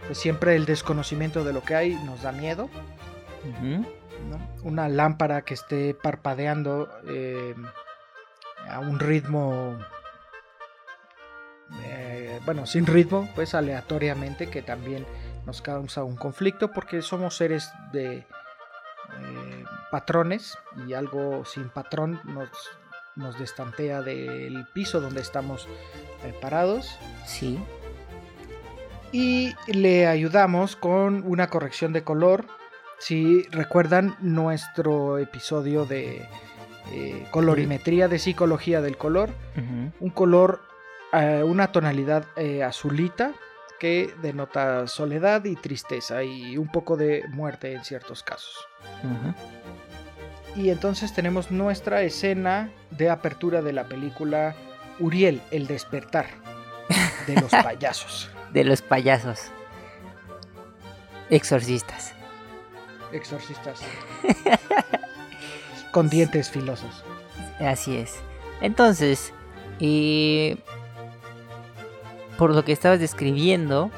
pues, 0.08 0.17
siempre 0.17 0.56
el 0.56 0.65
desconocimiento 0.65 1.43
de 1.43 1.54
lo 1.54 1.62
que 1.62 1.76
hay 1.76 1.95
nos 2.06 2.24
da 2.24 2.32
miedo. 2.32 2.69
Una 4.63 4.89
lámpara 4.89 5.43
que 5.43 5.54
esté 5.54 5.93
parpadeando 5.93 6.89
eh, 7.08 7.56
a 8.67 8.80
un 8.80 9.00
ritmo, 9.00 9.78
eh, 11.84 12.39
bueno, 12.45 12.65
sin 12.65 12.86
ritmo, 12.86 13.30
pues 13.36 13.54
aleatoriamente, 13.56 14.50
que 14.50 14.62
también 14.62 15.06
nos 15.49 15.63
causa 15.63 16.03
un 16.03 16.15
conflicto 16.15 16.71
porque 16.71 17.01
somos 17.01 17.35
seres 17.35 17.71
de 17.91 18.17
eh, 18.17 19.63
patrones 19.89 20.55
y 20.88 20.93
algo 20.93 21.43
sin 21.43 21.69
patrón 21.69 22.21
nos, 22.23 22.49
nos 23.15 23.39
destantea 23.39 24.03
del 24.03 24.67
piso 24.75 25.01
donde 25.01 25.21
estamos 25.21 25.67
eh, 26.23 26.35
parados 26.39 26.99
Sí. 27.25 27.57
y 29.12 29.55
le 29.65 30.05
ayudamos 30.05 30.75
con 30.75 31.23
una 31.25 31.47
corrección 31.47 31.93
de 31.93 32.03
color. 32.03 32.45
Si 32.99 33.41
recuerdan 33.49 34.15
nuestro 34.19 35.17
episodio 35.17 35.85
de 35.88 36.27
eh, 36.91 37.27
colorimetría 37.31 38.07
de 38.07 38.19
psicología 38.19 38.81
del 38.81 38.97
color, 38.97 39.31
un 39.99 40.09
color, 40.12 40.62
eh, 41.12 41.41
una 41.43 41.71
tonalidad 41.71 42.25
azulita 42.63 43.33
que 43.80 44.13
denota 44.22 44.88
soledad 44.88 45.46
y 45.46 45.56
tristeza 45.56 46.24
y 46.24 46.58
un 46.58 46.72
poco 46.72 46.98
de 46.98 47.24
muerte 47.30 47.74
en 47.74 47.84
ciertos 47.84 48.24
casos. 48.24 48.56
Y 50.56 50.70
entonces 50.70 51.13
tenemos 51.13 51.52
nuestra 51.52 52.02
escena 52.02 52.72
de 52.92 53.10
apertura 53.10 53.62
de 53.62 53.74
la 53.74 53.86
película 53.86 54.56
Uriel, 55.00 55.42
el 55.52 55.68
despertar 55.68 56.28
de 57.28 57.39
los 57.39 57.52
payasos. 57.63 58.30
De 58.52 58.63
los 58.63 58.82
payasos. 58.82 59.52
Exorcistas. 61.30 62.13
Exorcistas. 63.12 63.82
Con 65.92 66.10
dientes 66.10 66.50
filosos. 66.50 67.04
Así 67.60 67.98
es. 67.98 68.15
Entonces, 68.62 69.34
eh, 69.80 70.58
por 72.39 72.56
lo 72.56 72.63
que 72.65 72.71
estabas 72.71 72.99
describiendo, 72.99 73.91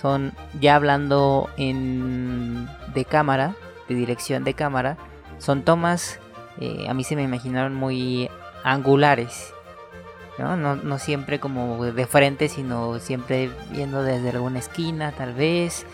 son 0.00 0.32
ya 0.60 0.76
hablando 0.76 1.48
en 1.56 2.68
de 2.94 3.04
cámara, 3.04 3.54
de 3.88 3.94
dirección 3.96 4.44
de 4.44 4.54
cámara, 4.54 4.96
son 5.38 5.62
tomas, 5.62 6.20
eh, 6.60 6.86
a 6.88 6.94
mí 6.94 7.02
se 7.02 7.16
me 7.16 7.22
imaginaron 7.22 7.74
muy 7.74 8.30
angulares. 8.62 9.52
¿no? 10.38 10.54
No, 10.56 10.98
siempre 11.00 11.40
como 11.40 11.84
de 11.84 12.06
frente, 12.06 12.48
sino 12.48 13.00
siempre 13.00 13.50
viendo 13.72 14.04
desde 14.04 14.30
alguna 14.30 14.60
esquina, 14.60 15.10
tal 15.10 15.34
vez, 15.34 15.84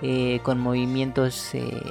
eh, 0.00 0.40
con 0.42 0.58
movimientos 0.58 1.54
eh, 1.54 1.82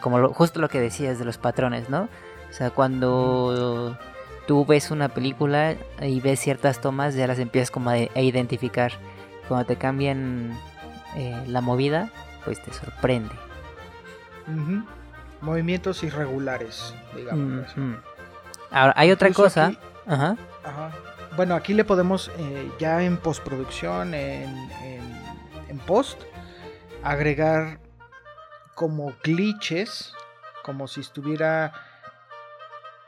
como 0.00 0.18
lo- 0.18 0.32
justo 0.32 0.60
lo 0.60 0.68
que 0.70 0.80
decías 0.80 1.18
de 1.18 1.24
los 1.26 1.36
patrones, 1.36 1.90
¿no? 1.90 2.08
O 2.48 2.52
sea, 2.52 2.70
cuando 2.70 3.98
tú 4.46 4.64
ves 4.66 4.90
una 4.90 5.08
película 5.08 5.74
y 6.00 6.20
ves 6.20 6.40
ciertas 6.40 6.80
tomas, 6.80 7.14
ya 7.14 7.26
las 7.26 7.38
empiezas 7.38 7.70
como 7.70 7.90
a, 7.90 7.94
a 7.94 8.20
identificar. 8.20 8.92
Cuando 9.48 9.66
te 9.66 9.76
cambian 9.76 10.58
eh, 11.16 11.44
la 11.46 11.60
movida, 11.60 12.10
pues 12.44 12.62
te 12.62 12.72
sorprende. 12.72 13.34
Ujú. 14.46 14.84
Movimientos 15.40 16.02
irregulares, 16.02 16.94
digamos. 17.14 17.66
Ahora, 18.70 18.94
hay 18.96 19.10
otra 19.10 19.28
Incluso 19.28 19.44
cosa. 19.48 19.66
aquí- 19.66 19.78
Ajá. 20.06 20.36
Ajá. 20.64 20.90
Bueno, 21.36 21.54
aquí 21.54 21.74
le 21.74 21.84
podemos 21.84 22.30
eh, 22.38 22.70
ya 22.78 23.02
en 23.02 23.16
postproducción, 23.16 24.14
en, 24.14 24.48
en, 24.82 25.02
en 25.68 25.78
post, 25.80 26.20
agregar 27.02 27.78
como 28.74 29.12
glitches 29.22 30.12
como 30.62 30.88
si 30.88 31.00
estuviera 31.00 31.72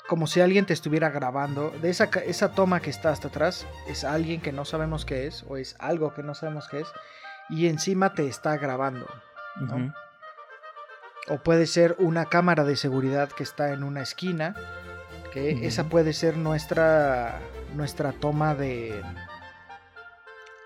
como 0.09 0.27
si 0.27 0.41
alguien 0.41 0.67
te 0.67 0.73
estuviera 0.73 1.11
grabando. 1.11 1.71
De 1.83 1.91
esa, 1.91 2.05
esa 2.05 2.53
toma 2.53 2.81
que 2.81 2.91
está 2.91 3.11
hasta 3.11 3.29
atrás 3.29 3.67
es 3.89 4.05
alguien 4.05 4.41
que 4.41 4.53
no 4.53 4.65
sabemos 4.65 5.05
qué 5.05 5.27
es 5.27 5.45
o 5.49 5.57
es 5.57 5.77
algo 5.79 6.15
que 6.15 6.23
no 6.23 6.35
sabemos 6.35 6.69
qué 6.69 6.81
es 6.81 6.89
y 7.49 7.67
encima 7.69 8.15
te 8.15 8.27
está 8.27 8.57
grabando. 8.57 9.07
O 11.29 11.39
puede 11.39 11.67
ser 11.67 11.97
una 11.99 12.27
cámara 12.27 12.65
de 12.65 12.77
seguridad 12.77 13.31
que 13.31 13.43
está 13.43 13.73
en 13.73 13.83
una 13.83 14.03
esquina, 14.03 14.55
que 15.33 15.67
esa 15.67 15.85
puede 15.85 16.13
ser 16.13 16.37
nuestra 16.37 17.41
nuestra 17.75 18.13
toma 18.13 18.55
de 18.55 19.03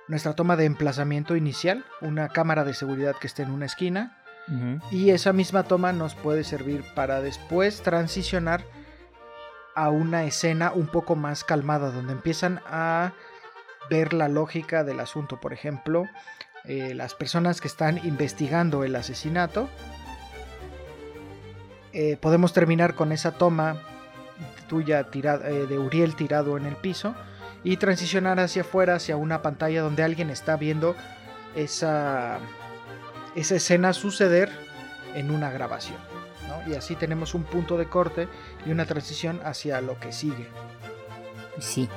nuestra 0.09 0.35
toma 0.35 0.57
de 0.57 0.65
emplazamiento 0.65 1.37
inicial, 1.37 1.85
una 2.01 2.29
cámara 2.29 2.65
de 2.65 2.75
seguridad 2.75 3.17
que 3.17 3.27
esté 3.27 3.43
en 3.43 3.53
una 3.53 3.67
esquina. 3.67 4.17
Y 4.91 5.11
esa 5.11 5.33
misma 5.33 5.63
toma 5.63 5.93
nos 5.93 6.17
puede 6.17 6.43
servir 6.43 6.83
para 6.97 7.21
después 7.21 7.83
transicionar 7.83 8.65
a 9.81 9.89
una 9.89 10.25
escena 10.25 10.73
un 10.73 10.89
poco 10.89 11.17
más 11.17 11.43
calmada, 11.43 11.91
donde 11.91 12.13
empiezan 12.13 12.61
a 12.67 13.15
ver 13.89 14.13
la 14.13 14.29
lógica 14.29 14.85
del 14.85 15.01
asunto. 15.01 15.41
Por 15.41 15.55
ejemplo, 15.55 16.05
eh, 16.65 16.93
las 16.95 17.15
personas 17.15 17.63
que 17.63 17.69
están 17.69 17.99
investigando 18.05 18.85
el 18.85 18.95
asesinato. 18.95 19.71
Eh, 21.95 22.19
podemos 22.21 22.53
terminar 22.53 22.95
con 22.95 23.11
esa 23.11 23.33
toma 23.33 23.81
tuya 24.69 25.09
eh, 25.13 25.67
de 25.69 25.79
Uriel 25.79 26.15
tirado 26.15 26.59
en 26.59 26.67
el 26.67 26.77
piso 26.77 27.15
y 27.65 27.79
transicionar 27.79 28.39
hacia 28.39 28.63
afuera, 28.63 28.97
hacia 28.97 29.17
una 29.17 29.41
pantalla 29.41 29.81
donde 29.81 30.03
alguien 30.03 30.29
está 30.29 30.57
viendo 30.57 30.95
esa, 31.57 32.39
esa 33.35 33.55
escena 33.55 33.95
suceder 33.95 34.51
en 35.15 35.31
una 35.31 35.51
grabación. 35.51 36.10
Y 36.67 36.75
así 36.75 36.95
tenemos 36.97 37.35
un 37.35 37.45
punto 37.45 37.77
de 37.77 37.87
corte 37.87 38.29
y 38.67 38.71
una 38.71 38.87
transición 38.87 39.41
hacia 39.45 39.81
lo 39.81 39.99
que 39.99 40.13
sigue. 40.13 40.47
Sí. 41.59 41.89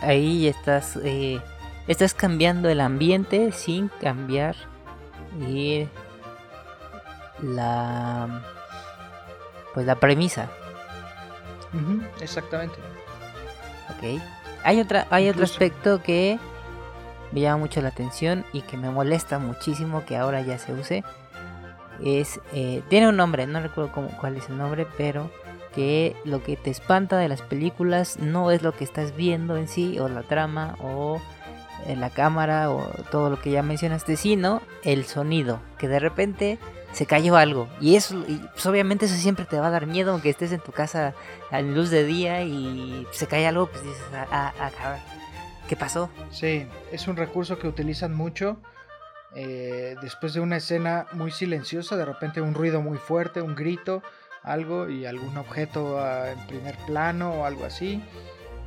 ahí 0.00 0.48
estás, 0.48 0.96
eh, 1.02 1.40
estás 1.86 2.14
cambiando 2.14 2.68
el 2.68 2.80
ambiente 2.80 3.52
sin 3.52 3.88
cambiar 3.88 4.56
y 5.40 5.88
la 7.42 8.42
pues 9.74 9.86
la 9.86 9.96
premisa. 9.96 10.48
exactamente. 12.20 12.76
Ok. 13.90 14.20
Hay 14.64 14.80
otra, 14.80 15.06
hay 15.10 15.28
otro 15.28 15.44
aspecto 15.44 16.02
que 16.02 16.38
me 17.32 17.40
llama 17.40 17.58
mucho 17.58 17.80
la 17.80 17.88
atención 17.88 18.44
y 18.52 18.62
que 18.62 18.76
me 18.76 18.90
molesta 18.90 19.38
muchísimo 19.38 20.04
que 20.04 20.16
ahora 20.16 20.42
ya 20.42 20.58
se 20.58 20.72
use 20.72 21.02
es 22.04 22.40
eh, 22.52 22.82
tiene 22.88 23.08
un 23.08 23.16
nombre, 23.16 23.46
no 23.46 23.60
recuerdo 23.60 23.92
cómo, 23.92 24.08
cuál 24.18 24.36
es 24.36 24.48
el 24.48 24.58
nombre, 24.58 24.86
pero 24.96 25.30
que 25.74 26.14
lo 26.24 26.42
que 26.42 26.56
te 26.56 26.70
espanta 26.70 27.18
de 27.18 27.28
las 27.28 27.42
películas 27.42 28.18
no 28.18 28.50
es 28.50 28.62
lo 28.62 28.72
que 28.72 28.84
estás 28.84 29.16
viendo 29.16 29.56
en 29.56 29.68
sí 29.68 29.98
o 29.98 30.08
la 30.08 30.22
trama 30.22 30.76
o 30.80 31.20
en 31.86 32.00
la 32.00 32.10
cámara 32.10 32.70
o 32.70 32.86
todo 33.10 33.30
lo 33.30 33.40
que 33.40 33.50
ya 33.50 33.62
mencionaste, 33.62 34.16
sino 34.16 34.62
el 34.84 35.04
sonido, 35.04 35.60
que 35.78 35.88
de 35.88 35.98
repente 35.98 36.58
se 36.92 37.06
cayó 37.06 37.36
algo 37.36 37.68
y 37.80 37.96
eso 37.96 38.22
pues, 38.52 38.66
obviamente 38.66 39.06
eso 39.06 39.14
siempre 39.14 39.46
te 39.46 39.58
va 39.58 39.68
a 39.68 39.70
dar 39.70 39.86
miedo 39.86 40.12
aunque 40.12 40.28
estés 40.28 40.52
en 40.52 40.60
tu 40.60 40.72
casa 40.72 41.14
a 41.50 41.62
luz 41.62 41.88
de 41.88 42.04
día 42.04 42.42
y 42.42 43.06
se 43.12 43.26
cae 43.26 43.46
algo, 43.46 43.66
pues 43.66 43.82
dices, 43.82 44.02
ah, 44.14 44.52
ah, 44.60 44.70
ah 44.84 44.96
¿qué 45.68 45.76
pasó? 45.76 46.10
Sí, 46.30 46.66
es 46.92 47.08
un 47.08 47.16
recurso 47.16 47.58
que 47.58 47.66
utilizan 47.66 48.14
mucho 48.14 48.58
eh, 49.34 49.96
después 50.02 50.34
de 50.34 50.40
una 50.40 50.56
escena 50.56 51.06
muy 51.12 51.30
silenciosa, 51.30 51.96
de 51.96 52.04
repente 52.04 52.40
un 52.40 52.54
ruido 52.54 52.82
muy 52.82 52.98
fuerte, 52.98 53.40
un 53.40 53.54
grito, 53.54 54.02
algo 54.42 54.88
y 54.88 55.06
algún 55.06 55.36
objeto 55.36 55.98
ah, 55.98 56.30
en 56.30 56.46
primer 56.46 56.76
plano 56.86 57.32
o 57.32 57.44
algo 57.44 57.64
así. 57.64 58.02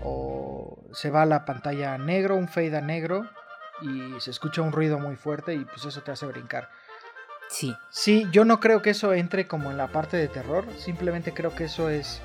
O 0.04 0.84
se 0.94 1.10
va 1.10 1.24
a 1.24 1.26
la 1.26 1.46
pantalla 1.46 1.98
negro, 1.98 2.36
un 2.36 2.48
fade 2.48 2.78
a 2.78 2.82
negro 2.82 3.28
y 3.82 4.20
se 4.20 4.32
escucha 4.32 4.62
un 4.62 4.72
ruido 4.72 5.00
muy 5.00 5.16
fuerte 5.16 5.54
y 5.54 5.66
pues 5.66 5.86
eso 5.86 6.02
te 6.02 6.12
hace 6.12 6.26
brincar. 6.26 6.70
Sí. 7.50 7.76
Sí, 7.90 8.26
yo 8.32 8.46
no 8.46 8.60
creo 8.60 8.82
que 8.82 8.92
eso 8.92 9.14
entre 9.14 9.48
como 9.48 9.72
en 9.72 9.78
la 9.78 9.88
parte 9.88 10.18
de 10.18 10.28
terror, 10.28 10.66
simplemente 10.78 11.34
creo 11.34 11.54
que 11.54 11.66
eso 11.66 11.90
es 11.90 12.22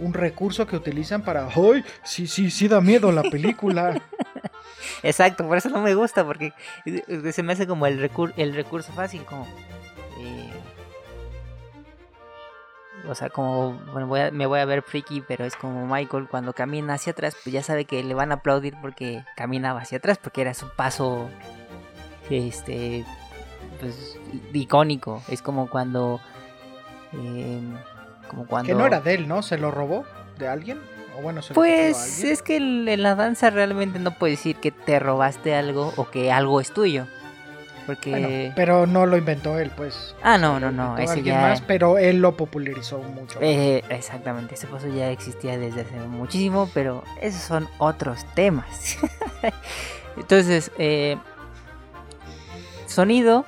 un 0.00 0.12
recurso 0.12 0.66
que 0.66 0.76
utilizan 0.76 1.22
para, 1.22 1.46
¡ay! 1.46 1.84
Sí, 2.02 2.26
sí, 2.26 2.50
sí 2.50 2.66
da 2.68 2.80
miedo 2.80 3.12
la 3.12 3.22
película. 3.22 4.00
Exacto, 5.02 5.46
por 5.46 5.56
eso 5.56 5.68
no 5.68 5.80
me 5.80 5.94
gusta, 5.94 6.24
porque 6.24 6.52
se 7.32 7.42
me 7.42 7.52
hace 7.52 7.66
como 7.66 7.86
el, 7.86 8.10
el 8.36 8.54
recurso 8.54 8.92
fácil, 8.92 9.24
como... 9.24 9.46
Eh, 10.18 10.50
o 13.08 13.14
sea, 13.14 13.28
como 13.28 13.72
bueno, 13.92 14.06
voy 14.06 14.20
me 14.32 14.46
voy 14.46 14.60
a 14.60 14.64
ver 14.64 14.82
freaky, 14.82 15.20
pero 15.20 15.44
es 15.44 15.56
como 15.56 15.86
Michael 15.86 16.26
cuando 16.28 16.54
camina 16.54 16.94
hacia 16.94 17.12
atrás, 17.12 17.36
pues 17.42 17.52
ya 17.52 17.62
sabe 17.62 17.84
que 17.84 18.02
le 18.02 18.14
van 18.14 18.32
a 18.32 18.36
aplaudir 18.36 18.74
porque 18.80 19.24
caminaba 19.36 19.80
hacia 19.80 19.98
atrás, 19.98 20.18
porque 20.18 20.40
era 20.40 20.54
su 20.54 20.70
paso 20.70 21.28
este 22.30 23.04
pues 23.80 24.18
icónico. 24.52 25.22
Es 25.28 25.42
como 25.42 25.68
cuando 25.68 26.20
eh, 27.12 27.60
como 28.28 28.46
cuando 28.46 28.68
que 28.68 28.74
no 28.74 28.86
era 28.86 29.00
de 29.00 29.14
él, 29.14 29.28
¿no? 29.28 29.42
Se 29.42 29.58
lo 29.58 29.70
robó 29.70 30.06
de 30.38 30.48
alguien 30.48 30.80
pues 31.54 32.24
es 32.24 32.42
que 32.42 32.56
en 32.56 33.02
la 33.02 33.14
danza 33.14 33.50
realmente 33.50 33.98
no 33.98 34.12
puedes 34.12 34.38
decir 34.38 34.56
que 34.56 34.70
te 34.70 34.98
robaste 34.98 35.54
algo 35.54 35.92
o 35.96 36.10
que 36.10 36.32
algo 36.32 36.60
es 36.60 36.72
tuyo. 36.72 37.06
Porque... 37.86 38.50
pero 38.56 38.86
no 38.86 39.04
lo 39.04 39.18
inventó 39.18 39.58
él, 39.58 39.70
pues. 39.76 40.14
Ah, 40.22 40.38
no, 40.38 40.58
no, 40.58 40.70
no. 40.70 40.96
Ese 40.96 41.22
ya... 41.22 41.40
más, 41.40 41.60
pero 41.60 41.98
él 41.98 42.18
lo 42.18 42.34
popularizó 42.34 42.98
mucho. 42.98 43.38
Eh, 43.42 43.82
exactamente, 43.90 44.54
ese 44.54 44.66
paso 44.66 44.88
ya 44.88 45.10
existía 45.10 45.58
desde 45.58 45.82
hace 45.82 45.96
muchísimo, 46.00 46.70
pero 46.72 47.04
esos 47.20 47.42
son 47.42 47.68
otros 47.78 48.24
temas. 48.34 48.96
Entonces, 50.16 50.70
eh, 50.78 51.18
sonido, 52.86 53.44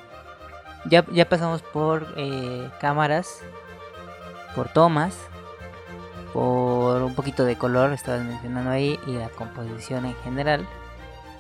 ya, 0.84 1.06
ya 1.12 1.28
pasamos 1.28 1.62
por 1.62 2.06
eh, 2.18 2.68
cámaras, 2.78 3.40
por 4.54 4.68
tomas, 4.68 5.16
por 6.36 7.02
un 7.02 7.14
poquito 7.14 7.46
de 7.46 7.56
color, 7.56 7.94
estabas 7.94 8.22
mencionando 8.22 8.68
ahí, 8.68 9.00
y 9.06 9.12
la 9.12 9.30
composición 9.30 10.04
en 10.04 10.14
general. 10.16 10.66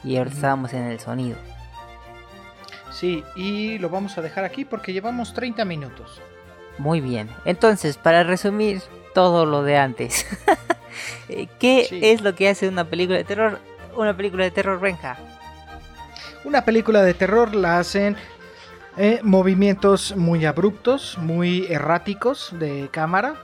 Y 0.02 0.16
ahora 0.16 0.30
estábamos 0.30 0.72
en 0.72 0.84
el 0.84 0.98
sonido. 1.00 1.36
Sí, 2.90 3.22
y 3.34 3.76
lo 3.76 3.90
vamos 3.90 4.16
a 4.16 4.22
dejar 4.22 4.44
aquí 4.46 4.64
porque 4.64 4.94
llevamos 4.94 5.34
30 5.34 5.66
minutos. 5.66 6.22
Muy 6.78 7.02
bien. 7.02 7.28
Entonces, 7.44 7.98
para 7.98 8.22
resumir 8.22 8.80
todo 9.12 9.44
lo 9.44 9.62
de 9.64 9.76
antes, 9.76 10.24
eh, 11.28 11.46
¿qué 11.58 11.86
es 11.90 12.22
lo 12.22 12.34
que 12.34 12.48
hace 12.48 12.66
una 12.66 12.86
película 12.86 13.18
de 13.18 13.24
terror? 13.24 13.58
Una 13.96 14.16
película 14.16 14.44
de 14.44 14.50
terror, 14.50 14.80
Renja. 14.80 15.18
Una 16.42 16.64
película 16.64 17.02
de 17.02 17.12
terror 17.12 17.54
la 17.54 17.80
hacen 17.80 18.16
eh, 18.96 19.20
movimientos 19.22 20.16
muy 20.16 20.46
abruptos, 20.46 21.18
muy 21.18 21.66
erráticos 21.68 22.48
de 22.58 22.88
cámara 22.90 23.36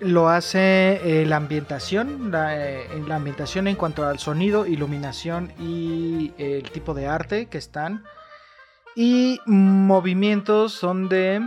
lo 0.00 0.28
hace 0.28 1.20
eh, 1.22 1.26
la 1.26 1.36
ambientación, 1.36 2.32
eh, 2.34 3.02
la, 3.06 3.16
ambientación 3.16 3.68
en 3.68 3.76
cuanto 3.76 4.04
al 4.06 4.18
sonido, 4.18 4.66
iluminación 4.66 5.52
y 5.58 6.32
el 6.38 6.70
tipo 6.70 6.94
de 6.94 7.06
arte 7.06 7.46
que 7.46 7.58
están. 7.58 8.04
Y 8.96 9.40
movimientos 9.46 10.80
donde 10.80 11.40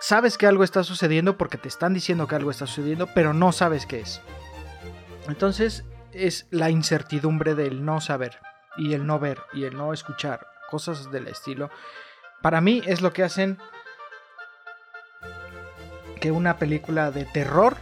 sabes 0.00 0.38
que 0.38 0.46
algo 0.46 0.62
está 0.62 0.84
sucediendo 0.84 1.36
porque 1.36 1.58
te 1.58 1.68
están 1.68 1.94
diciendo 1.94 2.28
que 2.28 2.36
algo 2.36 2.50
está 2.50 2.66
sucediendo, 2.66 3.08
pero 3.14 3.34
no 3.34 3.52
sabes 3.52 3.86
qué 3.86 4.00
es. 4.00 4.20
Entonces 5.26 5.84
es 6.12 6.46
la 6.50 6.70
incertidumbre 6.70 7.54
del 7.54 7.84
no 7.84 8.00
saber 8.00 8.38
y 8.76 8.94
el 8.94 9.06
no 9.06 9.18
ver 9.18 9.38
y 9.52 9.64
el 9.64 9.76
no 9.76 9.92
escuchar, 9.92 10.46
cosas 10.70 11.10
del 11.10 11.28
estilo. 11.28 11.70
Para 12.42 12.60
mí 12.60 12.82
es 12.86 13.00
lo 13.00 13.12
que 13.12 13.22
hacen 13.22 13.58
que 16.20 16.30
una 16.30 16.58
película 16.58 17.10
de 17.10 17.24
terror 17.24 17.76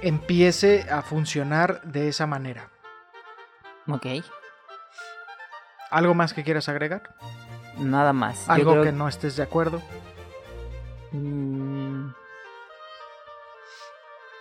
empiece 0.00 0.86
a 0.90 1.02
funcionar 1.02 1.82
de 1.82 2.08
esa 2.08 2.26
manera. 2.26 2.70
Ok. 3.88 4.06
¿Algo 5.90 6.14
más 6.14 6.32
que 6.32 6.44
quieras 6.44 6.68
agregar? 6.68 7.14
Nada 7.78 8.12
más. 8.12 8.48
¿Algo 8.48 8.82
que 8.82 8.92
no 8.92 9.08
estés 9.08 9.36
de 9.36 9.42
acuerdo? 9.42 9.82
Mm. 11.12 12.10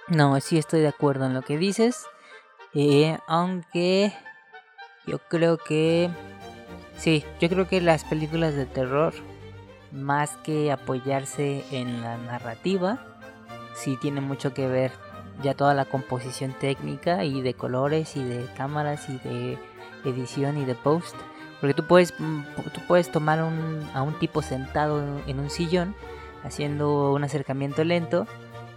No, 0.07 0.39
sí 0.39 0.57
estoy 0.57 0.81
de 0.81 0.87
acuerdo 0.87 1.25
en 1.25 1.33
lo 1.33 1.41
que 1.41 1.57
dices. 1.57 2.05
Eh, 2.73 3.17
aunque 3.27 4.13
yo 5.05 5.19
creo 5.19 5.57
que... 5.57 6.09
Sí, 6.97 7.25
yo 7.39 7.49
creo 7.49 7.67
que 7.67 7.81
las 7.81 8.03
películas 8.05 8.55
de 8.55 8.65
terror 8.65 9.13
más 9.91 10.37
que 10.37 10.71
apoyarse 10.71 11.63
en 11.71 12.01
la 12.01 12.17
narrativa, 12.17 12.99
sí 13.75 13.97
tiene 14.01 14.21
mucho 14.21 14.53
que 14.53 14.67
ver 14.67 14.91
ya 15.43 15.53
toda 15.53 15.73
la 15.73 15.85
composición 15.85 16.53
técnica 16.53 17.23
y 17.23 17.41
de 17.41 17.53
colores 17.53 18.15
y 18.15 18.23
de 18.23 18.45
cámaras 18.55 19.09
y 19.09 19.17
de 19.19 19.57
edición 20.05 20.57
y 20.57 20.65
de 20.65 20.75
post. 20.75 21.15
Porque 21.59 21.73
tú 21.73 21.85
puedes, 21.85 22.13
mm, 22.19 22.41
tú 22.73 22.81
puedes 22.87 23.11
tomar 23.11 23.39
a 23.39 24.01
un 24.01 24.19
tipo 24.19 24.41
sentado 24.41 25.01
en 25.25 25.39
un 25.39 25.49
sillón, 25.49 25.95
haciendo 26.43 27.13
un 27.13 27.23
acercamiento 27.23 27.83
lento 27.83 28.27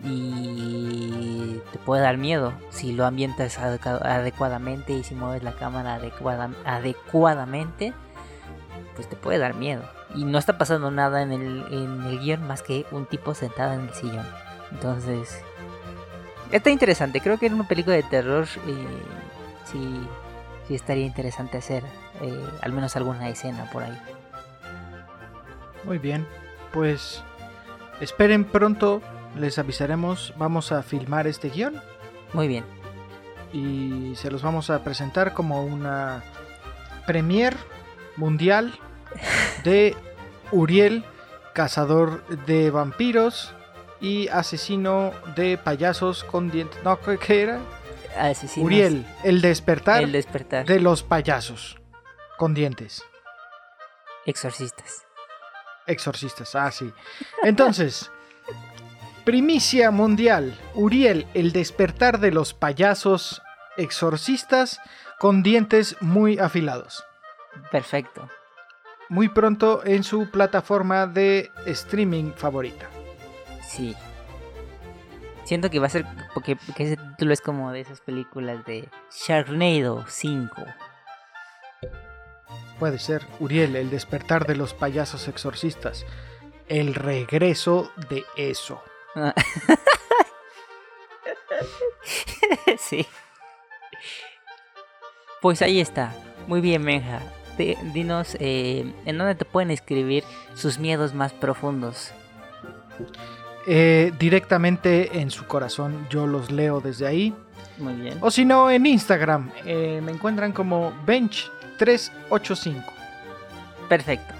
y 0.02 1.60
te 1.72 1.78
puede 1.78 2.02
dar 2.02 2.16
miedo 2.18 2.52
si 2.70 2.92
lo 2.92 3.04
ambientas 3.04 3.58
adecuadamente 3.58 4.92
y 4.92 5.02
si 5.02 5.14
mueves 5.14 5.42
la 5.42 5.52
cámara 5.52 6.00
adecuadamente, 6.64 7.92
pues 8.94 9.08
te 9.08 9.16
puede 9.16 9.38
dar 9.38 9.54
miedo. 9.54 9.82
Y 10.14 10.24
no 10.24 10.38
está 10.38 10.58
pasando 10.58 10.90
nada 10.90 11.22
en 11.22 11.32
el, 11.32 11.64
en 11.70 12.02
el 12.04 12.18
guion 12.20 12.46
más 12.46 12.62
que 12.62 12.86
un 12.90 13.06
tipo 13.06 13.34
sentado 13.34 13.74
en 13.74 13.88
el 13.88 13.94
sillón. 13.94 14.26
Entonces, 14.72 15.42
está 16.50 16.70
interesante. 16.70 17.20
Creo 17.20 17.38
que 17.38 17.46
en 17.46 17.54
una 17.54 17.68
película 17.68 17.96
de 17.96 18.02
terror 18.02 18.46
eh, 18.66 18.86
sí, 19.70 20.00
sí 20.66 20.74
estaría 20.74 21.06
interesante 21.06 21.58
hacer 21.58 21.84
eh, 22.22 22.46
al 22.62 22.72
menos 22.72 22.96
alguna 22.96 23.28
escena 23.28 23.68
por 23.70 23.82
ahí. 23.82 23.98
Muy 25.84 25.98
bien, 25.98 26.26
pues 26.72 27.22
esperen 28.00 28.44
pronto, 28.44 29.00
les 29.36 29.58
avisaremos, 29.58 30.34
vamos 30.36 30.72
a 30.72 30.82
filmar 30.82 31.26
este 31.26 31.50
guion. 31.50 31.80
Muy 32.32 32.48
bien. 32.48 32.64
Y 33.52 34.12
se 34.16 34.30
los 34.30 34.42
vamos 34.42 34.68
a 34.68 34.84
presentar 34.84 35.32
como 35.32 35.62
una 35.62 36.22
premier 37.06 37.56
mundial 38.16 38.78
de 39.64 39.96
Uriel, 40.52 41.04
cazador 41.54 42.24
de 42.46 42.70
vampiros 42.70 43.52
y 44.00 44.28
asesino 44.28 45.12
de 45.36 45.58
payasos 45.58 46.24
con 46.24 46.50
dientes. 46.50 46.82
No, 46.84 46.98
¿qué 47.00 47.42
era? 47.42 47.60
Uriel, 48.56 49.06
el 49.22 49.40
despertar, 49.40 50.02
el 50.02 50.12
despertar 50.12 50.66
de 50.66 50.80
los 50.80 51.02
payasos 51.02 51.78
con 52.36 52.54
dientes. 52.54 53.04
Exorcistas. 54.26 55.06
Exorcistas, 55.86 56.54
ah, 56.54 56.70
sí. 56.70 56.92
Entonces, 57.42 58.10
primicia 59.24 59.90
mundial. 59.90 60.58
Uriel, 60.74 61.26
el 61.34 61.52
despertar 61.52 62.18
de 62.18 62.30
los 62.30 62.54
payasos 62.54 63.42
exorcistas 63.76 64.80
con 65.18 65.42
dientes 65.42 65.96
muy 66.00 66.38
afilados. 66.38 67.04
Perfecto. 67.70 68.28
Muy 69.08 69.28
pronto 69.28 69.82
en 69.84 70.04
su 70.04 70.30
plataforma 70.30 71.06
de 71.06 71.50
streaming 71.66 72.32
favorita. 72.32 72.88
Sí. 73.66 73.96
Siento 75.44 75.70
que 75.70 75.78
va 75.78 75.86
a 75.86 75.90
ser. 75.90 76.04
Porque, 76.34 76.56
porque 76.56 76.84
ese 76.84 76.96
título 76.96 77.32
es 77.32 77.40
como 77.40 77.72
de 77.72 77.80
esas 77.80 78.00
películas 78.00 78.64
de 78.66 78.88
Sharknado 79.10 80.04
5. 80.06 80.54
Puede 82.78 82.98
ser 82.98 83.26
Uriel, 83.40 83.76
el 83.76 83.88
despertar 83.88 84.46
de 84.46 84.56
los 84.56 84.74
payasos 84.74 85.26
exorcistas. 85.26 86.04
El 86.68 86.94
regreso 86.94 87.90
de 88.10 88.24
eso. 88.36 88.82
sí. 92.78 93.06
Pues 95.40 95.62
ahí 95.62 95.80
está. 95.80 96.14
Muy 96.46 96.60
bien, 96.60 96.82
Menja. 96.82 97.22
Dinos 97.92 98.36
eh, 98.40 98.92
en 99.04 99.18
dónde 99.18 99.34
te 99.34 99.44
pueden 99.44 99.70
escribir 99.70 100.24
sus 100.54 100.78
miedos 100.78 101.14
más 101.14 101.32
profundos. 101.32 102.12
Eh, 103.66 104.12
directamente 104.18 105.20
en 105.20 105.30
su 105.30 105.46
corazón. 105.46 106.06
Yo 106.08 106.26
los 106.26 106.50
leo 106.50 106.80
desde 106.80 107.06
ahí. 107.06 107.34
Muy 107.76 107.94
bien. 107.94 108.16
O 108.20 108.30
si 108.30 108.44
no, 108.44 108.70
en 108.70 108.86
Instagram. 108.86 109.50
Eh, 109.66 110.00
me 110.02 110.12
encuentran 110.12 110.52
como 110.52 110.92
Bench 111.04 111.50
385. 111.78 112.92
Perfecto. 113.88 114.34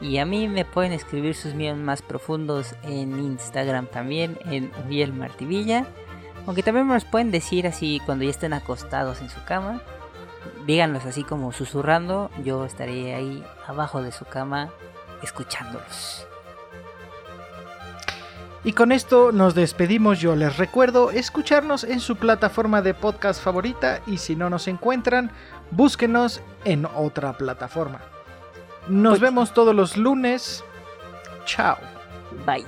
Y 0.00 0.18
a 0.18 0.26
mí 0.26 0.48
me 0.48 0.64
pueden 0.64 0.92
escribir 0.92 1.34
sus 1.34 1.54
miedos 1.54 1.78
más 1.78 2.02
profundos 2.02 2.74
en 2.82 3.18
Instagram 3.18 3.86
también, 3.86 4.38
en 4.44 4.70
Uriel 4.86 5.14
Martivilla. 5.14 5.86
Aunque 6.46 6.62
también 6.62 6.86
me 6.86 6.94
los 6.94 7.06
pueden 7.06 7.30
decir 7.30 7.66
así 7.66 8.00
cuando 8.04 8.24
ya 8.24 8.30
estén 8.30 8.52
acostados 8.52 9.22
en 9.22 9.30
su 9.30 9.42
cama. 9.44 9.80
Díganlos 10.66 11.04
así 11.04 11.24
como 11.24 11.52
susurrando. 11.52 12.30
Yo 12.42 12.64
estaré 12.64 13.14
ahí 13.14 13.44
abajo 13.66 14.02
de 14.02 14.12
su 14.12 14.24
cama 14.24 14.70
escuchándolos. 15.22 16.26
Y 18.64 18.72
con 18.72 18.92
esto 18.92 19.30
nos 19.30 19.54
despedimos. 19.54 20.20
Yo 20.20 20.34
les 20.36 20.56
recuerdo 20.56 21.10
escucharnos 21.10 21.84
en 21.84 22.00
su 22.00 22.16
plataforma 22.16 22.80
de 22.80 22.94
podcast 22.94 23.42
favorita 23.42 24.00
y 24.06 24.16
si 24.16 24.36
no 24.36 24.48
nos 24.48 24.68
encuentran, 24.68 25.30
búsquenos 25.70 26.40
en 26.64 26.86
otra 26.86 27.34
plataforma. 27.34 28.00
Nos 28.88 29.12
pues- 29.18 29.20
vemos 29.20 29.52
todos 29.52 29.74
los 29.74 29.98
lunes. 29.98 30.64
Chao. 31.44 31.76
Bye. 32.46 32.64